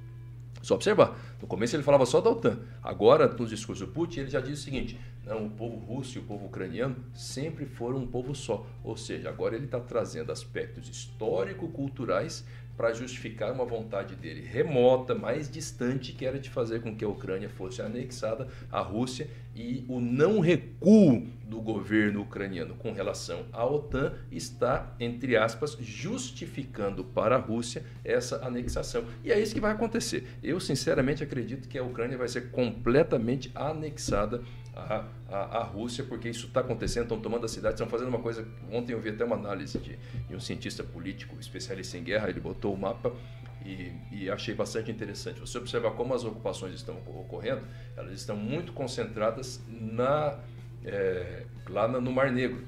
[0.67, 1.17] Só observar.
[1.41, 2.59] No começo ele falava só da OTAN.
[2.83, 6.19] Agora, no discurso do Putin, ele já diz o seguinte: não, o povo russo e
[6.19, 8.67] o povo ucraniano sempre foram um povo só.
[8.83, 12.45] Ou seja, agora ele está trazendo aspectos histórico-culturais
[12.77, 17.09] para justificar uma vontade dele remota, mais distante, que era de fazer com que a
[17.09, 23.65] Ucrânia fosse anexada à Rússia e o não recuo do governo ucraniano com relação à
[23.65, 29.05] OTAN está, entre aspas, justificando para a Rússia essa anexação.
[29.23, 30.27] E é isso que vai acontecer.
[30.43, 34.43] Eu, sinceramente, acredito que a Ucrânia vai ser completamente anexada
[34.77, 38.19] à, à, à Rússia, porque isso está acontecendo, estão tomando a cidade, estão fazendo uma
[38.19, 38.47] coisa.
[38.71, 42.39] Ontem eu vi até uma análise de, de um cientista político, especialista em guerra, ele
[42.39, 43.13] botou o mapa
[43.65, 45.39] e, e, achei bastante interessante.
[45.39, 47.61] Você observa como as ocupações estão ocorrendo,
[47.95, 50.39] elas estão muito concentradas na,
[50.85, 52.65] é, lá no Mar Negro.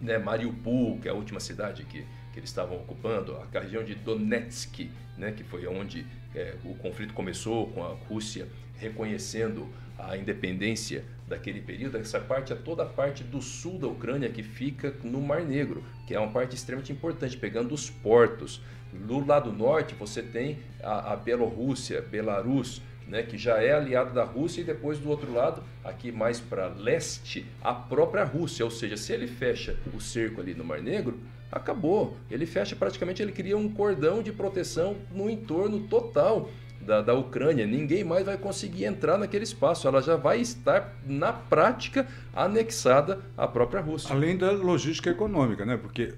[0.00, 0.18] Né?
[0.18, 4.90] Mariupol, que é a última cidade que, que eles estavam ocupando, a região de Donetsk,
[5.16, 5.32] né?
[5.32, 11.98] que foi onde é, o conflito começou com a Rússia reconhecendo a independência daquele período,
[11.98, 15.82] essa parte é toda a parte do sul da Ucrânia que fica no Mar Negro,
[16.06, 18.62] que é uma parte extremamente importante, pegando os portos.
[18.92, 24.24] Do lado norte você tem a, a Bielorrússia, Belarus, né, que já é aliado da
[24.24, 28.64] Rússia, e depois do outro lado, aqui mais para leste, a própria Rússia.
[28.64, 31.18] Ou seja, se ele fecha o cerco ali no Mar Negro,
[31.50, 32.16] acabou.
[32.30, 36.50] Ele fecha praticamente, ele cria um cordão de proteção no entorno total
[36.88, 37.66] da, da Ucrânia.
[37.66, 39.86] Ninguém mais vai conseguir entrar naquele espaço.
[39.86, 44.12] Ela já vai estar, na prática, anexada à própria Rússia.
[44.12, 45.76] Além da logística econômica, né?
[45.76, 46.14] Porque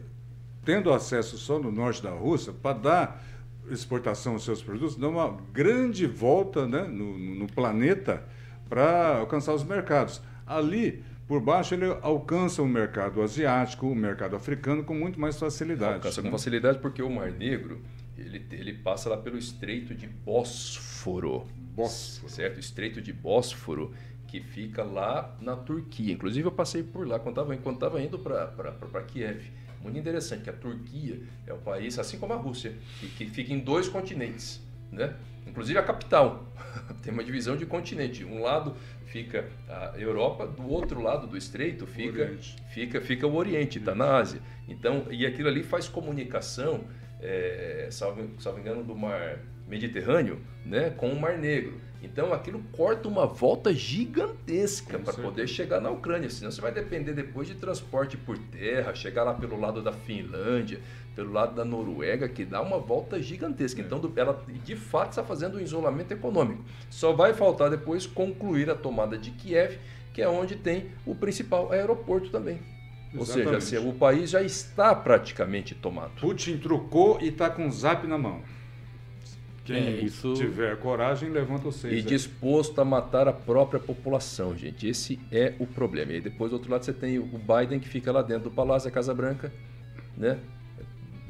[0.64, 3.24] tendo acesso só no norte da Rússia, para dar
[3.68, 8.22] exportação aos seus produtos, dá uma grande volta né, no, no planeta
[8.68, 10.22] para alcançar os mercados.
[10.46, 15.94] Ali, por baixo, ele alcança o mercado asiático, o mercado africano com muito mais facilidade.
[15.94, 16.30] Alcança né?
[16.30, 17.80] com facilidade porque o Mar Negro
[18.20, 21.46] ele, ele passa lá pelo Estreito de Bósforo.
[21.74, 22.30] Bósforo.
[22.30, 22.56] certo?
[22.56, 23.94] O Estreito de Bósforo,
[24.26, 26.12] que fica lá na Turquia.
[26.12, 29.50] Inclusive, eu passei por lá quando estava quando tava indo para Kiev.
[29.82, 33.52] Muito interessante que a Turquia é um país, assim como a Rússia, que, que fica
[33.52, 34.60] em dois continentes,
[34.92, 35.16] né?
[35.46, 36.46] Inclusive a capital
[37.02, 38.24] tem uma divisão de continente.
[38.24, 42.36] Um lado fica a Europa, do outro lado do estreito fica
[42.72, 44.40] fica fica o Oriente, está na Ásia.
[44.68, 46.84] Então, e aquilo ali faz comunicação,
[47.22, 51.74] é, salvo, salvo engano, do Mar Mediterrâneo, né, com o Mar Negro.
[52.02, 57.12] Então aquilo corta uma volta gigantesca para poder chegar na Ucrânia, senão você vai depender
[57.12, 60.80] depois de transporte por terra, chegar lá pelo lado da Finlândia,
[61.14, 63.82] pelo lado da Noruega, que dá uma volta gigantesca.
[63.82, 63.84] É.
[63.84, 66.64] Então ela de fato está fazendo um isolamento econômico.
[66.88, 69.78] Só vai faltar depois concluir a tomada de Kiev,
[70.14, 72.60] que é onde tem o principal aeroporto também.
[73.14, 73.54] Exatamente.
[73.54, 76.12] Ou seja, o país já está praticamente tomado.
[76.20, 78.40] Putin trocou e está com o zap na mão.
[79.64, 80.34] Quem é, isso...
[80.34, 81.98] tiver coragem, levanta o seis.
[81.98, 84.86] E disposto a matar a própria população, gente.
[84.86, 86.12] Esse é o problema.
[86.12, 88.50] E aí depois do outro lado você tem o Biden que fica lá dentro do
[88.50, 89.52] Palácio da Casa Branca,
[90.16, 90.38] né?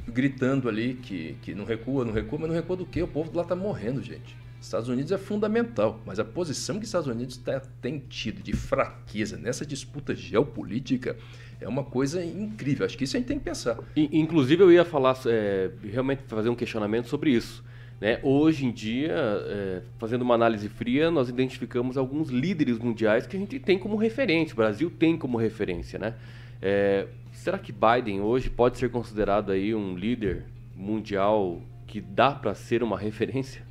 [0.07, 3.01] Gritando ali que, que não recua, não recua, mas não recua do quê?
[3.01, 4.35] O povo lá está morrendo, gente.
[4.59, 8.53] Estados Unidos é fundamental, mas a posição que os Estados Unidos tá, tem tido de
[8.53, 11.17] fraqueza nessa disputa geopolítica
[11.61, 12.85] é uma coisa incrível.
[12.85, 13.77] Acho que isso a gente tem que pensar.
[13.95, 17.63] Inclusive, eu ia falar, é, realmente fazer um questionamento sobre isso.
[18.01, 18.19] Né?
[18.23, 23.39] Hoje em dia, é, fazendo uma análise fria, nós identificamos alguns líderes mundiais que a
[23.39, 25.99] gente tem como referência, o Brasil tem como referência.
[25.99, 26.15] Né?
[26.59, 30.45] É, será que Biden hoje pode ser considerado aí um líder
[30.75, 33.61] mundial que dá para ser uma referência?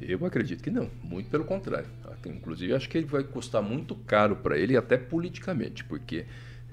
[0.00, 1.88] Eu acredito que não, muito pelo contrário.
[2.26, 6.24] Inclusive, acho que ele vai custar muito caro para ele, até politicamente, porque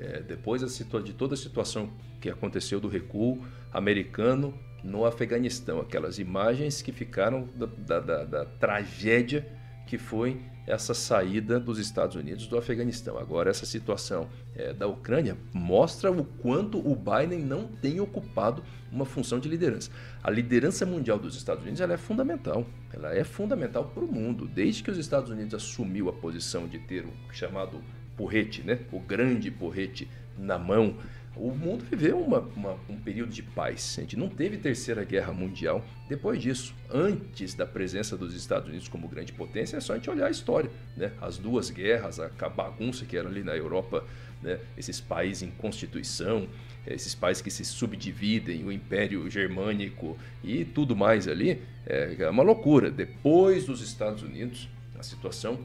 [0.02, 6.82] é, depois de toda a situação que aconteceu do recuo americano, no Afeganistão, aquelas imagens
[6.82, 9.48] que ficaram da, da, da, tragédia
[9.86, 13.18] que foi essa saída dos Estados Unidos do Afeganistão.
[13.18, 19.06] Agora, essa situação é, da Ucrânia mostra o quanto o Biden não tem ocupado uma
[19.06, 19.92] função de liderança.
[20.24, 22.66] A liderança mundial dos Estados Unidos ela é fundamental.
[22.94, 24.48] Ela é fundamental para o mundo.
[24.48, 27.84] Desde que os Estados Unidos assumiu a posição de ter o chamado
[28.16, 28.80] porrete, né?
[28.92, 30.98] o grande porrete na mão,
[31.36, 33.96] o mundo viveu uma, uma, um período de paz.
[33.98, 36.76] A gente não teve terceira guerra mundial depois disso.
[36.90, 40.30] Antes da presença dos Estados Unidos como grande potência, é só a gente olhar a
[40.30, 40.70] história.
[40.96, 41.12] Né?
[41.22, 44.06] As duas guerras, a, bagunça que era ali na Europa,
[44.42, 44.60] né?
[44.78, 46.50] esses países em constituição,
[46.86, 52.44] esses países que se subdividem, o Império Germânico e tudo mais ali, é, é uma
[52.44, 52.92] loucura.
[52.92, 54.68] Depois dos Estados Unidos,
[55.00, 55.60] a situação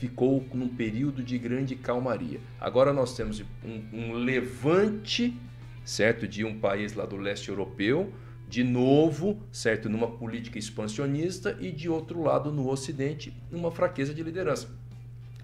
[0.00, 2.40] ficou num período de grande calmaria.
[2.58, 5.36] Agora nós temos um, um levante,
[5.84, 8.10] certo, de um país lá do leste europeu,
[8.48, 14.22] de novo, certo, numa política expansionista e de outro lado no Ocidente, uma fraqueza de
[14.22, 14.68] liderança.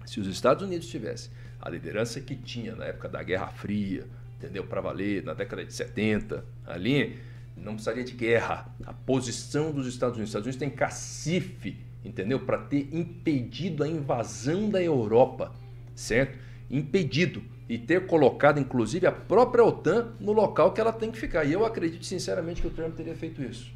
[0.07, 4.63] Se os Estados Unidos tivessem a liderança que tinha na época da Guerra Fria, entendeu,
[4.63, 7.19] para valer, na década de 70, ali
[7.55, 8.75] não precisaria de guerra.
[8.85, 12.39] A posição dos Estados Unidos, os Estados Unidos tem cacife entendeu?
[12.39, 15.53] Para ter impedido a invasão da Europa,
[15.95, 16.37] certo?
[16.69, 21.43] Impedido e ter colocado inclusive a própria OTAN no local que ela tem que ficar.
[21.43, 23.71] E eu acredito sinceramente que o Trump teria feito isso.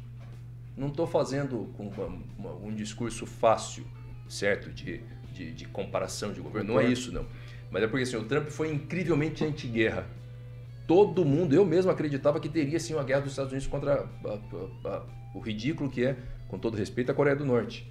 [0.76, 1.68] Não estou fazendo
[2.62, 3.84] um discurso fácil,
[4.28, 4.70] certo?
[4.70, 5.02] De,
[5.34, 6.72] de, de, comparação de governo.
[6.72, 7.26] Não é isso, não.
[7.70, 10.06] Mas é porque assim, o Trump foi incrivelmente anti-guerra.
[10.86, 14.28] Todo mundo, eu mesmo acreditava que teria sim uma guerra dos Estados Unidos contra a,
[14.28, 15.02] a, a,
[15.34, 16.16] o ridículo que é,
[16.48, 17.86] com todo respeito, a Coreia do Norte.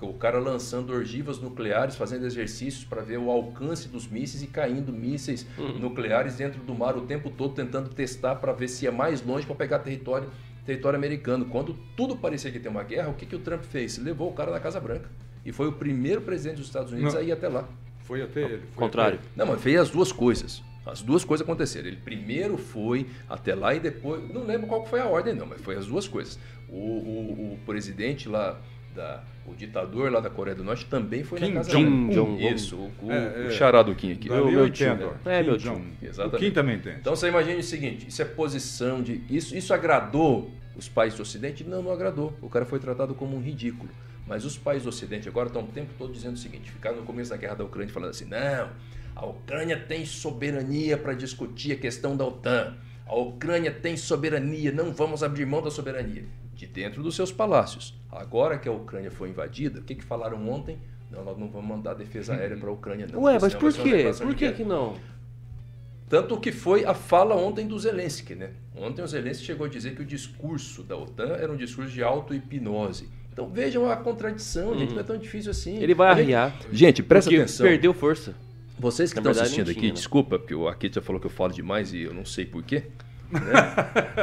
[0.00, 4.92] O cara lançando ogivas nucleares, fazendo exercícios para ver o alcance dos mísseis e caindo
[4.92, 5.78] mísseis uhum.
[5.78, 9.44] nucleares dentro do mar o tempo todo, tentando testar para ver se ia mais longe
[9.44, 10.30] para pegar território,
[10.64, 11.46] território americano.
[11.46, 13.98] Quando tudo parecia que ia ter uma guerra, o que, que o Trump fez?
[13.98, 15.10] Levou o cara na Casa Branca.
[15.44, 17.20] E foi o primeiro presidente dos Estados Unidos Não.
[17.20, 17.68] a ir até lá.
[18.04, 18.58] Foi até ele.
[18.58, 19.18] Foi Contrário.
[19.18, 19.32] Até ele.
[19.36, 20.62] Não, mas fez as duas coisas.
[20.86, 21.88] As duas coisas aconteceram.
[21.88, 24.32] Ele primeiro foi até lá e depois.
[24.32, 26.38] Não lembro qual foi a ordem, não, mas foi as duas coisas.
[26.68, 28.60] O, o, o presidente lá
[28.94, 32.54] da, o ditador lá da Coreia do Norte também foi Kim na casa Kim Jong
[32.54, 34.28] Isso, o, o, é, é, o chará do Kim aqui.
[34.28, 35.14] Eu, eu entendo.
[35.24, 35.80] É, meu tio.
[36.02, 36.36] Exatamente.
[36.36, 36.94] O Kim também tem.
[36.94, 39.22] Então você imagine o seguinte, isso é posição de...
[39.30, 41.64] Isso, isso agradou os países do Ocidente?
[41.64, 42.36] Não, não agradou.
[42.42, 43.88] O cara foi tratado como um ridículo.
[44.26, 47.04] Mas os países do Ocidente agora estão o tempo todo dizendo o seguinte, ficaram no
[47.04, 48.70] começo da guerra da Ucrânia falando assim, não,
[49.14, 52.76] a Ucrânia tem soberania para discutir a questão da OTAN.
[53.06, 56.24] A Ucrânia tem soberania, não vamos abrir mão da soberania
[56.56, 57.94] de dentro dos seus palácios.
[58.10, 60.78] Agora que a Ucrânia foi invadida, o que, que falaram ontem?
[61.10, 63.22] Não, nós não vamos mandar defesa aérea para a Ucrânia, não.
[63.22, 64.10] Ué, mas por quê?
[64.18, 64.94] Por que, que não?
[66.08, 68.50] Tanto que foi a fala ontem do Zelensky, né?
[68.76, 72.02] Ontem o Zelensky chegou a dizer que o discurso da OTAN era um discurso de
[72.02, 74.78] auto-hipnose, Então vejam a contradição, uhum.
[74.78, 75.76] gente, não é tão difícil assim.
[75.82, 76.56] Ele vai arriar.
[76.72, 77.66] Gente, presta atenção.
[77.66, 78.34] perdeu força.
[78.78, 79.96] Vocês que Na estão verdade, assistindo aqui, tinha, né?
[79.96, 82.84] desculpa, porque o Akit já falou que eu falo demais e eu não sei porquê.
[83.30, 83.40] Né?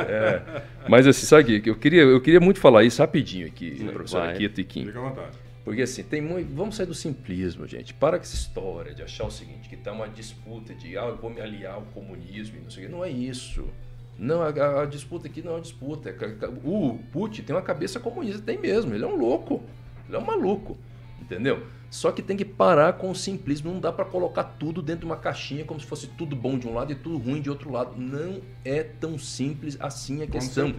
[0.07, 0.61] é.
[0.87, 4.59] Mas assim, sabe que eu queria, eu queria muito falar isso rapidinho aqui, professor Akito
[4.59, 4.85] e Kim.
[4.85, 5.37] Fica à vontade.
[5.63, 6.53] Porque assim, tem muito.
[6.53, 7.93] Vamos sair do simplismo, gente.
[7.93, 11.15] Para com essa história de achar o seguinte, que está uma disputa de ah, eu
[11.15, 12.91] vou me aliar ao comunismo e não sei o quê.
[12.91, 13.65] Não é isso.
[14.17, 16.09] Não, a, a, disputa aqui não é uma disputa.
[16.09, 18.93] É o Putin tem uma cabeça comunista, tem mesmo.
[18.93, 19.63] Ele é um louco.
[20.07, 20.77] Ele é um maluco.
[21.21, 21.65] Entendeu?
[21.93, 23.71] Só que tem que parar com o simplismo.
[23.71, 26.67] Não dá para colocar tudo dentro de uma caixinha como se fosse tudo bom de
[26.67, 27.93] um lado e tudo ruim de outro lado.
[27.95, 30.73] Não é tão simples assim a questão.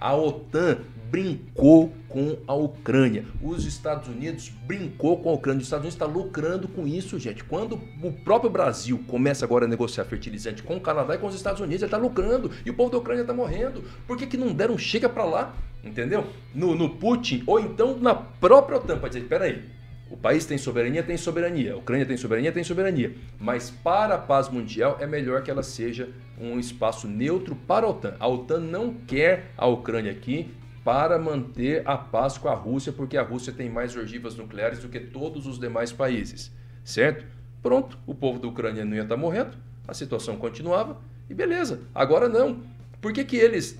[0.00, 0.78] A OTAN
[1.10, 3.24] brincou com a Ucrânia.
[3.42, 5.58] Os Estados Unidos brincou com a Ucrânia.
[5.58, 7.42] Os Estados Unidos está lucrando com isso, gente.
[7.42, 11.34] Quando o próprio Brasil começa agora a negociar fertilizante com o Canadá e com os
[11.34, 12.48] Estados Unidos, ele está lucrando.
[12.64, 13.82] E o povo da Ucrânia está morrendo.
[14.06, 15.56] Por que, que não deram chega para lá?
[15.82, 16.28] Entendeu?
[16.54, 19.79] No, no Putin ou então na própria OTAN para dizer: peraí,
[20.10, 21.74] o país tem soberania, tem soberania.
[21.74, 23.14] A Ucrânia tem soberania, tem soberania.
[23.38, 26.08] Mas para a paz mundial é melhor que ela seja
[26.38, 28.16] um espaço neutro para a OTAN.
[28.18, 30.52] A OTAN não quer a Ucrânia aqui
[30.84, 34.88] para manter a paz com a Rússia, porque a Rússia tem mais ogivas nucleares do
[34.88, 36.50] que todos os demais países.
[36.82, 37.24] Certo?
[37.62, 39.56] Pronto, o povo da Ucrânia não ia estar morrendo,
[39.86, 40.98] a situação continuava
[41.28, 41.82] e beleza.
[41.94, 42.62] Agora não.
[43.00, 43.78] Por que, que eles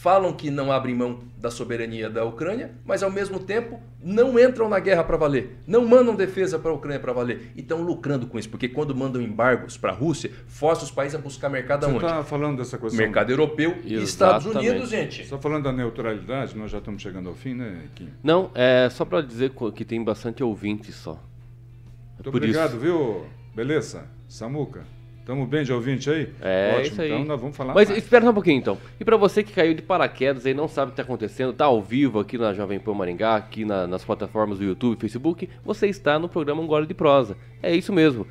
[0.00, 4.68] falam que não abrem mão da soberania da Ucrânia, mas ao mesmo tempo não entram
[4.68, 8.26] na guerra para valer, não mandam defesa para a Ucrânia para valer e estão lucrando
[8.26, 11.80] com isso, porque quando mandam embargos para a Rússia, força os países a buscar mercado
[11.80, 12.00] Você aonde?
[12.00, 12.96] Você está falando dessa coisa?
[12.96, 13.94] Mercado europeu Exatamente.
[13.94, 15.26] e Estados Unidos, gente.
[15.26, 18.10] Só falando da neutralidade, nós já estamos chegando ao fim, né, Kim?
[18.22, 21.12] Não, é só para dizer que tem bastante ouvinte só.
[21.12, 22.78] É Muito obrigado, isso.
[22.78, 23.24] viu?
[23.54, 24.04] Beleza?
[24.28, 24.84] Samuca?
[25.26, 26.32] Estamos bem de ouvinte aí?
[26.40, 26.86] É, Ótimo.
[26.86, 27.10] isso aí.
[27.10, 28.00] Então nós vamos falar Mas mais.
[28.00, 28.78] espera só um pouquinho então.
[29.00, 31.64] E para você que caiu de paraquedas aí, não sabe o que está acontecendo, está
[31.64, 35.88] ao vivo aqui na Jovem Pan Maringá, aqui na, nas plataformas do YouTube, Facebook, você
[35.88, 37.36] está no programa Um Gole de Prosa.
[37.60, 38.24] É isso mesmo.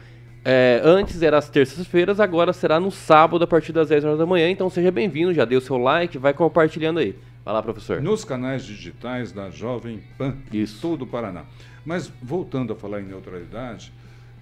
[0.45, 4.25] É, antes era às terças-feiras, agora será no sábado a partir das 10 horas da
[4.25, 4.49] manhã.
[4.49, 7.13] Então seja bem-vindo, já deu seu like, vai compartilhando aí.
[7.43, 8.01] Vai lá, professor.
[8.01, 10.79] Nos canais digitais da Jovem Pan, Isso.
[10.81, 11.43] todo o Paraná.
[11.85, 13.91] Mas voltando a falar em neutralidade,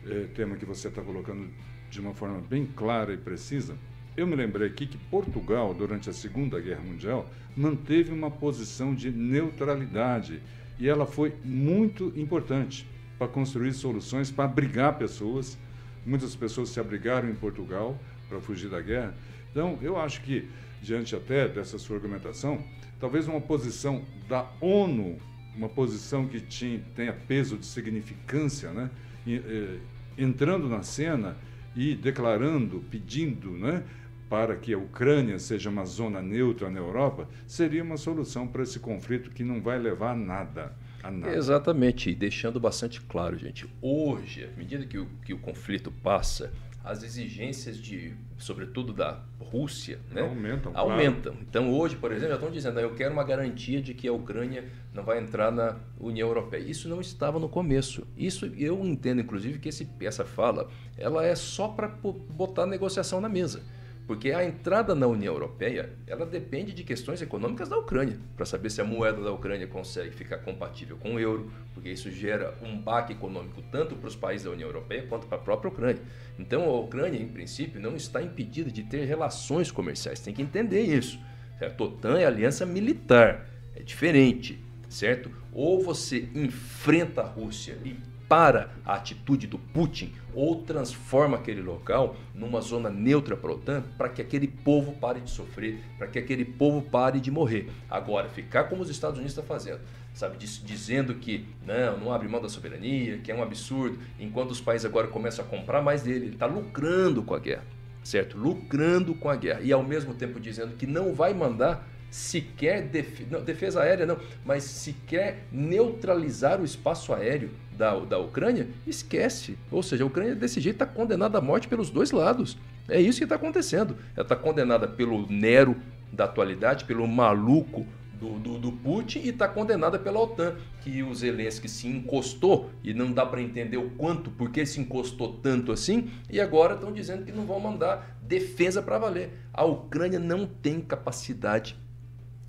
[0.07, 1.47] é, tema que você está colocando
[1.93, 3.75] de uma forma bem clara e precisa,
[4.17, 9.11] eu me lembrei aqui que Portugal, durante a Segunda Guerra Mundial, manteve uma posição de
[9.11, 10.41] neutralidade
[10.79, 12.87] e ela foi muito importante
[13.17, 15.57] para construir soluções para abrigar pessoas.
[16.05, 19.15] Muitas pessoas se abrigaram em Portugal para fugir da guerra.
[19.51, 20.49] Então, eu acho que,
[20.81, 22.63] diante até dessa sua argumentação,
[22.99, 25.17] talvez uma posição da ONU,
[25.55, 28.89] uma posição que tinha, tenha peso de significância, né?
[29.27, 29.77] Eh,
[30.17, 31.37] entrando na cena
[31.75, 33.83] e declarando, pedindo, né,
[34.29, 38.79] para que a Ucrânia seja uma zona neutra na Europa, seria uma solução para esse
[38.79, 40.75] conflito que não vai levar a nada.
[41.03, 41.35] A nada.
[41.35, 46.51] Exatamente, e deixando bastante claro, gente, hoje, à medida que o, que o conflito passa,
[46.83, 50.71] as exigências de, sobretudo da Rússia, né, aumentam.
[50.75, 51.31] aumentam.
[51.31, 51.47] Claro.
[51.49, 54.65] Então hoje, por exemplo, já estão dizendo, eu quero uma garantia de que a Ucrânia
[54.93, 56.61] não vai entrar na União Europeia.
[56.61, 58.05] Isso não estava no começo.
[58.17, 63.21] Isso eu entendo, inclusive, que esse, essa fala, ela é só para botar a negociação
[63.21, 63.61] na mesa.
[64.05, 68.69] Porque a entrada na União Europeia, ela depende de questões econômicas da Ucrânia, para saber
[68.69, 72.77] se a moeda da Ucrânia consegue ficar compatível com o euro, porque isso gera um
[72.77, 76.01] baque econômico tanto para os países da União Europeia quanto para a própria Ucrânia.
[76.37, 80.81] Então a Ucrânia, em princípio, não está impedida de ter relações comerciais, tem que entender
[80.81, 81.17] isso.
[81.57, 81.83] Certo?
[81.83, 85.31] A OTAN é aliança militar, é diferente, certo?
[85.53, 87.95] Ou você enfrenta a Rússia e
[88.27, 93.83] para a atitude do Putin ou transforma aquele local numa zona neutra para a OTAN
[93.97, 97.69] para que aquele povo pare de sofrer, para que aquele povo pare de morrer.
[97.89, 99.81] Agora, ficar como os Estados Unidos estão fazendo,
[100.13, 104.61] sabe, dizendo que não, não abre mão da soberania, que é um absurdo, enquanto os
[104.61, 107.63] países agora começam a comprar mais dele, ele está lucrando com a guerra,
[108.03, 108.37] certo?
[108.37, 113.21] Lucrando com a guerra e ao mesmo tempo dizendo que não vai mandar sequer def...
[113.29, 119.57] não, defesa aérea, não, mas sequer neutralizar o espaço aéreo da, da Ucrânia, esquece.
[119.71, 122.57] Ou seja, a Ucrânia desse jeito está condenada à morte pelos dois lados.
[122.87, 123.95] É isso que está acontecendo.
[124.15, 125.75] Ela está condenada pelo Nero
[126.11, 127.85] da atualidade, pelo maluco
[128.19, 132.93] do, do, do, Putin e está condenada pela OTAN, que o Zelensky se encostou e
[132.93, 137.25] não dá para entender o quanto, porque se encostou tanto assim, e agora estão dizendo
[137.25, 139.31] que não vão mandar defesa para valer.
[139.53, 141.75] A Ucrânia não tem capacidade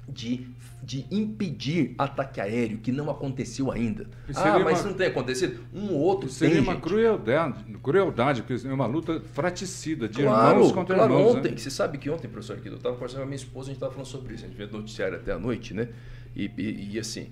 [0.08, 0.46] de,
[0.84, 4.06] de impedir ataque aéreo, que não aconteceu ainda.
[4.34, 4.90] Ah, mas uma...
[4.90, 5.60] não tem acontecido?
[5.72, 10.56] Um ou outro Seria tem, uma crueldade, crueldade, porque é uma luta fraticida de claro,
[10.58, 11.36] irmãos contra claro, irmãos.
[11.36, 11.56] ontem, né?
[11.56, 13.76] você sabe que ontem, professor, aqui, eu estava conversando com a minha esposa, a gente
[13.76, 15.88] estava falando sobre isso, a gente vê noticiário até a noite, né?
[16.36, 17.28] E, e, e assim,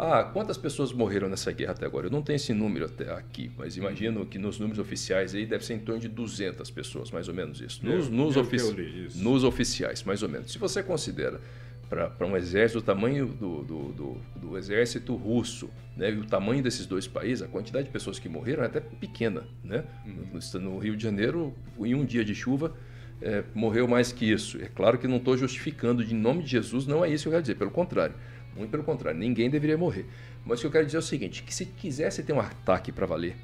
[0.00, 2.06] Ah, quantas pessoas morreram nessa guerra até agora?
[2.06, 5.64] Eu não tenho esse número até aqui, mas imagino que nos números oficiais aí deve
[5.64, 7.84] ser em torno de 200 pessoas, mais ou menos isso.
[7.84, 9.18] Nos, Eu- nos, eu ofici- isso.
[9.22, 10.52] nos oficiais, mais ou menos.
[10.52, 11.40] Se você considera
[11.88, 16.62] para um exército o tamanho do, do, do, do exército russo né, e o tamanho
[16.62, 19.44] desses dois países, a quantidade de pessoas que morreram é até pequena.
[19.64, 19.84] Né?
[20.04, 22.74] No, no Rio de Janeiro, em um dia de chuva,
[23.22, 24.62] é, morreu mais que isso.
[24.62, 27.28] É claro que não estou justificando de em nome de Jesus, não é isso que
[27.28, 28.14] eu quero dizer, pelo contrário.
[28.54, 30.06] Muito pelo contrário, ninguém deveria morrer.
[30.44, 32.92] Mas o que eu quero dizer é o seguinte, que se quisesse ter um ataque
[32.92, 33.36] para valer,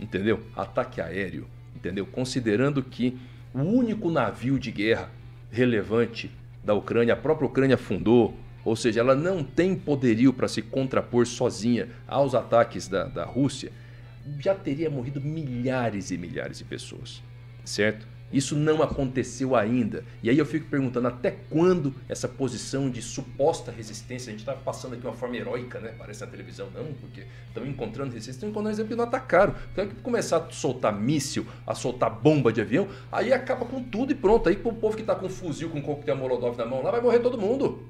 [0.00, 0.40] entendeu?
[0.54, 2.06] Ataque aéreo, entendeu?
[2.06, 3.18] Considerando que
[3.52, 5.10] o único navio de guerra
[5.50, 6.30] relevante
[6.66, 11.24] da Ucrânia, a própria Ucrânia fundou, ou seja, ela não tem poderio para se contrapor
[11.24, 13.70] sozinha aos ataques da, da Rússia,
[14.40, 17.22] já teria morrido milhares e milhares de pessoas,
[17.64, 18.04] certo?
[18.32, 20.04] Isso não aconteceu ainda.
[20.22, 24.52] E aí eu fico perguntando até quando essa posição de suposta resistência, a gente está
[24.52, 25.94] passando aqui uma forma heróica, né?
[25.96, 29.54] Parece na televisão, não, porque estão encontrando resistência, estão encontrando exemplo e não atacaram.
[29.72, 34.10] Então, que começar a soltar míssil, a soltar bomba de avião, aí acaba com tudo
[34.10, 34.48] e pronto.
[34.48, 37.20] Aí o povo que está com fuzil, com coquetel molotov na mão lá, vai morrer
[37.20, 37.86] todo mundo.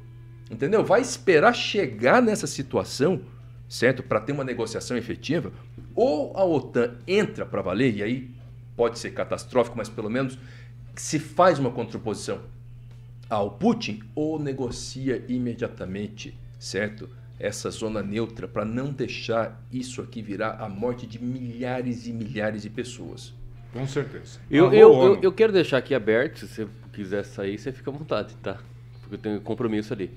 [0.50, 0.84] Entendeu?
[0.84, 3.22] Vai esperar chegar nessa situação,
[3.68, 4.02] certo?
[4.02, 5.50] Para ter uma negociação efetiva,
[5.94, 8.30] ou a OTAN entra para valer, e aí
[8.76, 10.38] pode ser catastrófico, mas pelo menos
[10.94, 12.40] se faz uma contraposição
[13.28, 17.08] ao Putin, ou negocia imediatamente, certo?
[17.38, 22.62] Essa zona neutra para não deixar isso aqui virar a morte de milhares e milhares
[22.62, 23.34] de pessoas.
[23.72, 24.38] Com certeza.
[24.50, 27.92] Eu, eu, eu, eu quero deixar aqui aberto, se você quiser sair, você fica à
[27.92, 28.58] vontade, tá?
[29.02, 30.10] Porque eu tenho compromisso ali.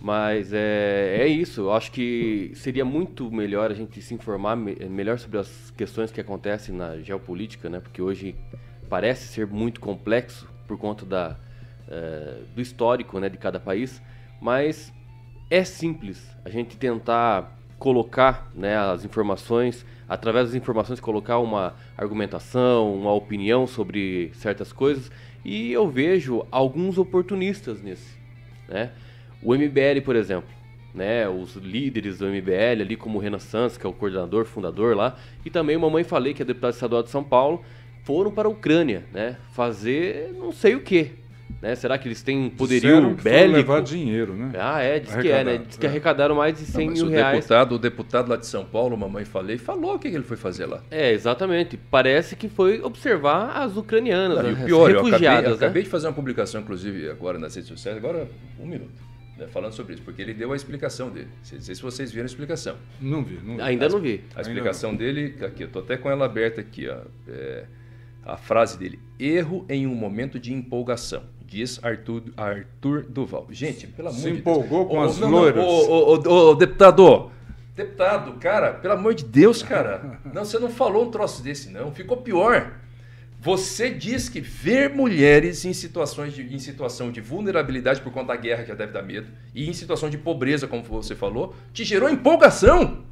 [0.00, 4.74] Mas é, é isso, eu acho que seria muito melhor a gente se informar me-
[4.88, 7.80] melhor sobre as questões que acontecem na geopolítica, né?
[7.80, 8.34] Porque hoje
[8.88, 11.36] parece ser muito complexo por conta da,
[11.88, 14.02] eh, do histórico né, de cada país,
[14.40, 14.92] mas
[15.50, 22.94] é simples a gente tentar colocar né, as informações, através das informações, colocar uma argumentação,
[22.94, 25.10] uma opinião sobre certas coisas,
[25.44, 28.16] e eu vejo alguns oportunistas nisso.
[28.68, 28.90] Né?
[29.44, 30.48] O MBL, por exemplo,
[30.94, 34.96] né, os líderes do MBL, ali como o Renan Santos, que é o coordenador, fundador
[34.96, 37.62] lá, e também o Mamãe Falei, que é deputado estadual de São Paulo,
[38.04, 41.12] foram para a Ucrânia, né, fazer não sei o que.
[41.60, 41.74] Né?
[41.74, 43.56] Será que eles têm um poderio bélico?
[43.56, 44.52] levar dinheiro, né?
[44.58, 45.52] Ah, é, diz que é, né?
[45.52, 45.88] Arrecadaram, Diz que é.
[45.88, 47.36] arrecadaram mais de 100 Não, mas mil o reais.
[47.36, 50.66] deputado, o deputado lá de São Paulo, mamãe falei, falou o que ele foi fazer
[50.66, 50.82] lá.
[50.90, 51.78] É, exatamente.
[51.90, 54.62] Parece que foi observar as ucranianas, Não, e né?
[54.62, 55.84] o pior, eu acabei, refugiadas, eu acabei né?
[55.84, 58.28] de fazer uma publicação, inclusive, agora nas redes sociais, agora
[58.60, 58.92] um minuto,
[59.36, 61.28] né, falando sobre isso, porque ele deu a explicação dele.
[61.38, 62.76] Não sei se vocês viram a explicação.
[63.00, 63.62] Não vi, não vi.
[63.62, 64.24] Ainda não vi.
[64.34, 66.98] A explicação dele, aqui, eu tô até com ela aberta aqui, ó.
[67.28, 67.64] É,
[68.24, 71.22] a frase dele: erro em um momento de empolgação.
[71.46, 73.46] Diz Arthur, Arthur Duval.
[73.50, 74.40] Gente, pelo amor Se de Deus.
[74.40, 75.62] empolgou com Ô, as não, loiras.
[75.62, 77.30] Ô, ô, ô, ô, deputado,
[77.76, 80.18] deputado, cara, pelo amor de Deus, cara.
[80.32, 81.92] Não, você não falou um troço desse, não.
[81.92, 82.72] Ficou pior.
[83.44, 88.36] Você diz que ver mulheres em, situações de, em situação de vulnerabilidade por conta da
[88.36, 91.84] guerra, que já deve dar medo, e em situação de pobreza, como você falou, te
[91.84, 93.04] gerou empolgação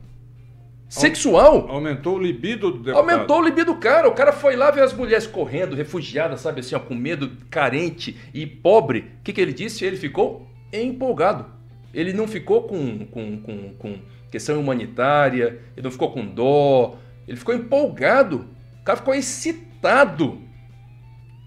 [0.88, 1.66] sexual.
[1.68, 3.10] Aumentou o libido do deputado.
[3.10, 4.08] Aumentou o libido do cara.
[4.08, 8.16] O cara foi lá ver as mulheres correndo, refugiadas, sabe assim, ó, com medo, carente
[8.32, 9.00] e pobre.
[9.20, 9.84] O que, que ele disse?
[9.84, 11.44] Ele ficou empolgado.
[11.92, 13.98] Ele não ficou com, com, com, com
[14.30, 16.96] questão humanitária, ele não ficou com dó,
[17.28, 18.46] ele ficou empolgado.
[18.82, 20.42] O cara ficou excitado.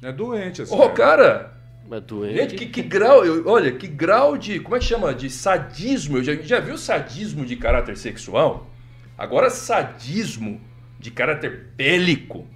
[0.01, 1.53] É doente esse Ô, cara,
[1.87, 2.37] Mas doente.
[2.37, 5.13] Gente, que, que grau, eu- olha, que grau de, como é que chama?
[5.13, 6.17] De sadismo.
[6.17, 8.69] Eu já, já viu sadismo de caráter sexual?
[9.17, 10.61] Agora sadismo
[10.97, 12.47] de caráter bélico,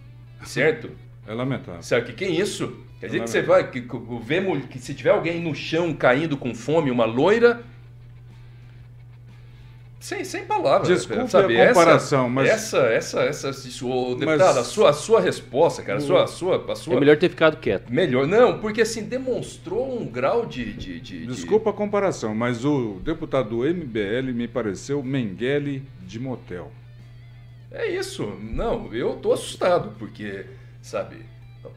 [0.46, 0.92] certo?
[1.28, 1.84] É lamentável.
[1.84, 2.74] Sabe o que, que é isso?
[3.02, 6.38] Quer dizer que você vai, que, que, vê que se tiver alguém no chão caindo
[6.38, 7.62] com fome, uma loira...
[10.00, 10.88] Sem, sem palavras.
[10.88, 11.60] Desculpe sabe?
[11.60, 15.20] a comparação, essa, mas- Essa, essa, essa, isso, ô, Mas- deputado, a, sua, a sua
[15.20, 16.96] resposta, cara, a sua, a sua, a sua...
[16.96, 17.92] É melhor ter ficado quieto.
[17.92, 20.72] Melhor, não, porque assim, demonstrou um grau de.
[20.72, 26.18] de, de- de- Desculpa a comparação, mas o deputado do MBL me pareceu Mengele de
[26.18, 26.72] motel.
[27.72, 28.26] É isso.
[28.42, 30.46] Não, eu tô assustado, porque,
[30.82, 31.18] sabe,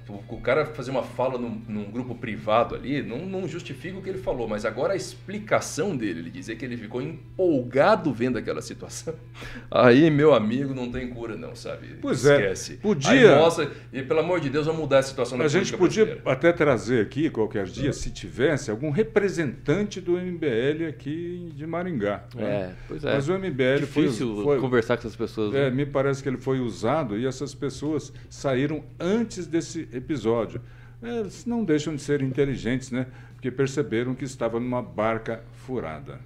[0.08, 4.02] o, o cara fazer uma fala num, num grupo privado ali não, não justifica o
[4.02, 8.38] que ele falou, mas agora a explicação dele, ele dizer que ele ficou empolgado vendo
[8.38, 9.14] aquela situação.
[9.70, 11.96] Aí, meu amigo, não tem cura, não, sabe?
[12.00, 12.74] Pois é, Esquece.
[12.76, 15.76] podia- Aí mostra, e pelo amor de Deus, vamos mudar a situação da A gente
[15.76, 16.30] podia brasileira.
[16.32, 22.24] até trazer aqui, qualquer dia, se tivesse, algum representante do MBL aqui de Maringá.
[22.34, 22.44] né?
[22.44, 23.14] É, pois é.
[23.14, 25.54] Mas o MBL foi, Difícil foi- conversar com essas pessoas.
[25.54, 25.76] É, né?
[25.76, 30.60] me parece que ele foi usado e essas pessoas saíram antes desse episódio.
[31.02, 33.06] É, Eles não deixam de ser inteligentes, né?
[33.34, 36.20] Porque perceberam que estava numa barca furada.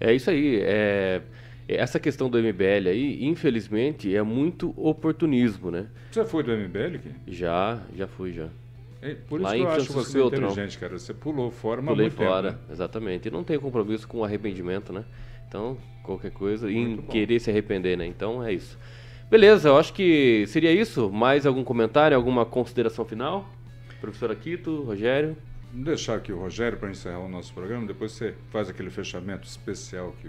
[0.00, 0.58] É isso aí.
[0.62, 1.20] É,
[1.68, 5.86] essa questão do MBL aí, infelizmente, é muito oportunismo, né?
[6.10, 7.14] Você foi do MBL, Kim?
[7.26, 8.48] Já, já fui, já.
[9.00, 10.48] É, por isso Lá que eu acho você Beltrão.
[10.50, 10.98] inteligente, cara.
[10.98, 12.72] Você pulou fora, mas Pulei fora, tempo, né?
[12.72, 13.28] exatamente.
[13.28, 15.04] E não tem compromisso com arrependimento, né?
[15.46, 18.06] Então, qualquer coisa, em querer se arrepender, né?
[18.06, 18.78] Então, é isso.
[19.30, 21.10] Beleza, eu acho que seria isso.
[21.10, 23.48] Mais algum comentário, alguma consideração final?
[24.00, 25.36] Professor Aquito, Rogério?
[25.70, 29.46] Vamos deixar aqui o Rogério para encerrar o nosso programa, depois você faz aquele fechamento
[29.46, 30.28] especial que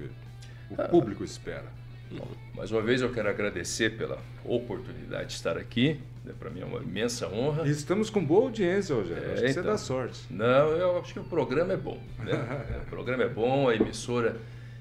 [0.71, 0.87] o ah.
[0.87, 1.65] público espera.
[2.11, 5.99] Bom, mais uma vez eu quero agradecer pela oportunidade de estar aqui.
[6.23, 7.67] Né, para mim é uma imensa honra.
[7.67, 9.23] E estamos com boa audiência, Rogério.
[9.23, 10.21] É, acho que então, você dá sorte.
[10.31, 11.99] Não, eu acho que o programa é bom.
[12.19, 12.33] Né?
[12.81, 14.37] o programa é bom, a emissora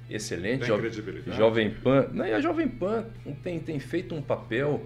[0.08, 0.60] excelente.
[0.60, 1.36] Tem Jovem, credibilidade.
[1.36, 2.08] Jovem Pan.
[2.12, 3.06] Não, a Jovem Pan
[3.42, 4.82] tem, tem feito um papel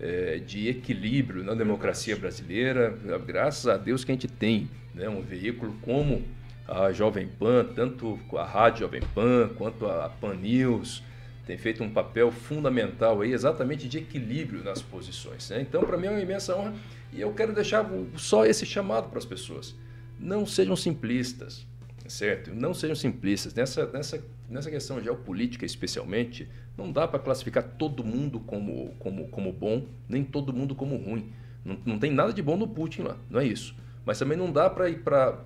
[0.00, 2.96] é, de equilíbrio na democracia brasileira.
[3.26, 6.22] Graças a Deus que a gente tem né, um veículo como
[6.66, 11.02] a Jovem Pan, tanto a Rádio Jovem Pan quanto a Pan News,
[11.46, 15.50] tem feito um papel fundamental aí, exatamente de equilíbrio nas posições.
[15.50, 15.60] Né?
[15.60, 16.74] Então, para mim é uma imensa honra
[17.12, 19.74] e eu quero deixar só esse chamado para as pessoas.
[20.18, 21.66] Não sejam simplistas,
[22.12, 22.54] certo?
[22.54, 23.54] Não sejam simplistas.
[23.54, 29.52] Nessa, nessa, nessa questão geopolítica, especialmente, não dá para classificar todo mundo como, como, como
[29.52, 31.32] bom, nem todo mundo como ruim.
[31.64, 33.74] Não, não tem nada de bom no Putin lá, não é isso.
[34.04, 34.90] Mas também não dá para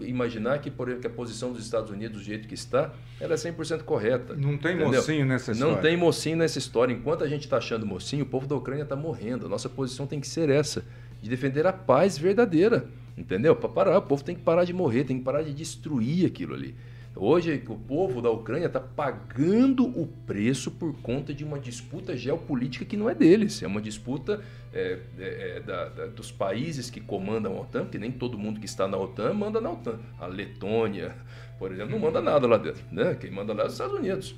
[0.00, 2.90] imaginar que, por exemplo, que a posição dos Estados Unidos, do jeito que está,
[3.20, 4.34] ela é 100% correta.
[4.34, 4.94] Não tem entendeu?
[4.94, 5.74] mocinho nessa história.
[5.74, 6.92] Não tem mocinho nessa história.
[6.92, 9.44] Enquanto a gente está achando mocinho, o povo da Ucrânia está morrendo.
[9.44, 10.82] A nossa posição tem que ser essa,
[11.20, 12.88] de defender a paz verdadeira.
[13.16, 13.56] Entendeu?
[13.56, 16.54] Para parar, o povo tem que parar de morrer, tem que parar de destruir aquilo
[16.54, 16.74] ali.
[17.18, 22.84] Hoje, o povo da Ucrânia está pagando o preço por conta de uma disputa geopolítica
[22.84, 23.62] que não é deles.
[23.62, 27.98] É uma disputa é, é, é, da, da, dos países que comandam a OTAN, porque
[27.98, 29.98] nem todo mundo que está na OTAN manda na OTAN.
[30.20, 31.14] A Letônia,
[31.58, 32.84] por exemplo, não manda nada lá dentro.
[32.92, 33.16] Né?
[33.18, 34.34] Quem manda lá é os Estados Unidos.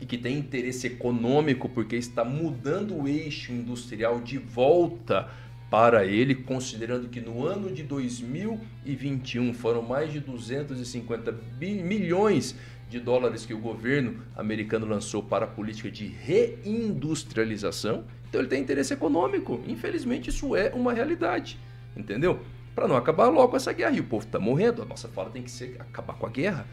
[0.00, 5.28] E que tem interesse econômico porque está mudando o eixo industrial de volta
[5.70, 12.56] para ele, considerando que no ano de 2021 foram mais de 250 milhões
[12.88, 18.04] de dólares que o governo americano lançou para a política de reindustrialização.
[18.28, 19.62] Então ele tem interesse econômico.
[19.68, 21.56] Infelizmente isso é uma realidade,
[21.96, 22.40] entendeu?
[22.74, 23.96] Para não acabar logo essa guerra.
[23.96, 24.82] E o povo está morrendo.
[24.82, 26.66] A nossa fala tem que ser acabar com a guerra.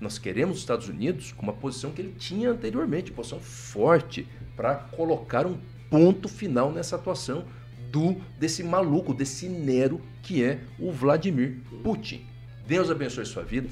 [0.00, 4.74] Nós queremos os Estados Unidos com uma posição que ele tinha anteriormente, posição forte, para
[4.74, 5.58] colocar um
[5.90, 7.44] ponto final nessa atuação
[7.90, 12.26] do desse maluco, desse Nero que é o Vladimir Putin.
[12.66, 13.68] Deus abençoe sua vida,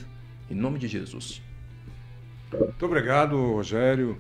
[0.50, 1.42] em nome de Jesus.
[2.52, 4.16] Muito obrigado, Rogério,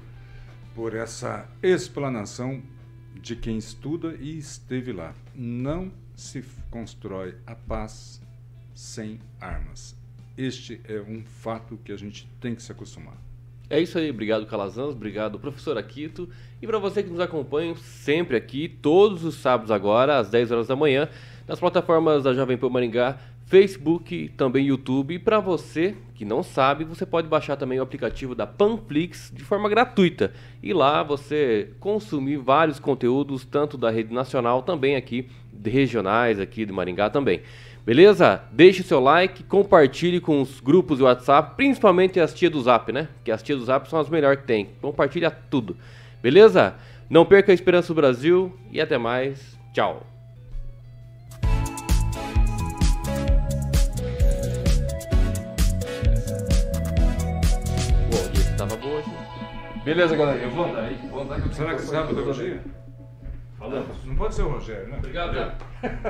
[0.74, 2.60] por essa explanação
[3.20, 5.14] de quem estuda e esteve lá.
[5.34, 8.20] Não se constrói a paz
[8.74, 9.96] sem armas.
[10.36, 13.16] Este é um fato que a gente tem que se acostumar.
[13.68, 16.28] É isso aí, obrigado Calazans, obrigado professor Aquito.
[16.60, 20.66] E para você que nos acompanha sempre aqui, todos os sábados agora, às 10 horas
[20.66, 21.08] da manhã,
[21.48, 25.14] nas plataformas da Jovem Pan Maringá, Facebook, também YouTube.
[25.14, 29.42] E para você que não sabe, você pode baixar também o aplicativo da Panflix de
[29.42, 30.32] forma gratuita.
[30.62, 35.28] E lá você consumir vários conteúdos, tanto da rede nacional, também aqui,
[35.64, 37.42] regionais aqui de Maringá também.
[37.84, 38.40] Beleza?
[38.50, 42.90] Deixe o seu like, compartilhe com os grupos do WhatsApp, principalmente as tias do Zap,
[42.90, 43.08] né?
[43.22, 44.70] Que as tias do Zap são as melhores que tem.
[44.80, 45.76] Compartilha tudo.
[46.22, 46.76] Beleza?
[47.10, 49.58] Não perca a esperança do Brasil e até mais.
[49.74, 50.06] Tchau.
[58.56, 59.10] Tava boa aqui.
[59.84, 60.38] Beleza, galera.
[60.38, 60.98] Eu vou andar aí.
[61.10, 62.62] Vou andar Será que sábado é o dia?
[63.58, 64.04] Falamos.
[64.06, 64.96] Não pode ser o Rogério, né?
[64.96, 65.52] Obrigado,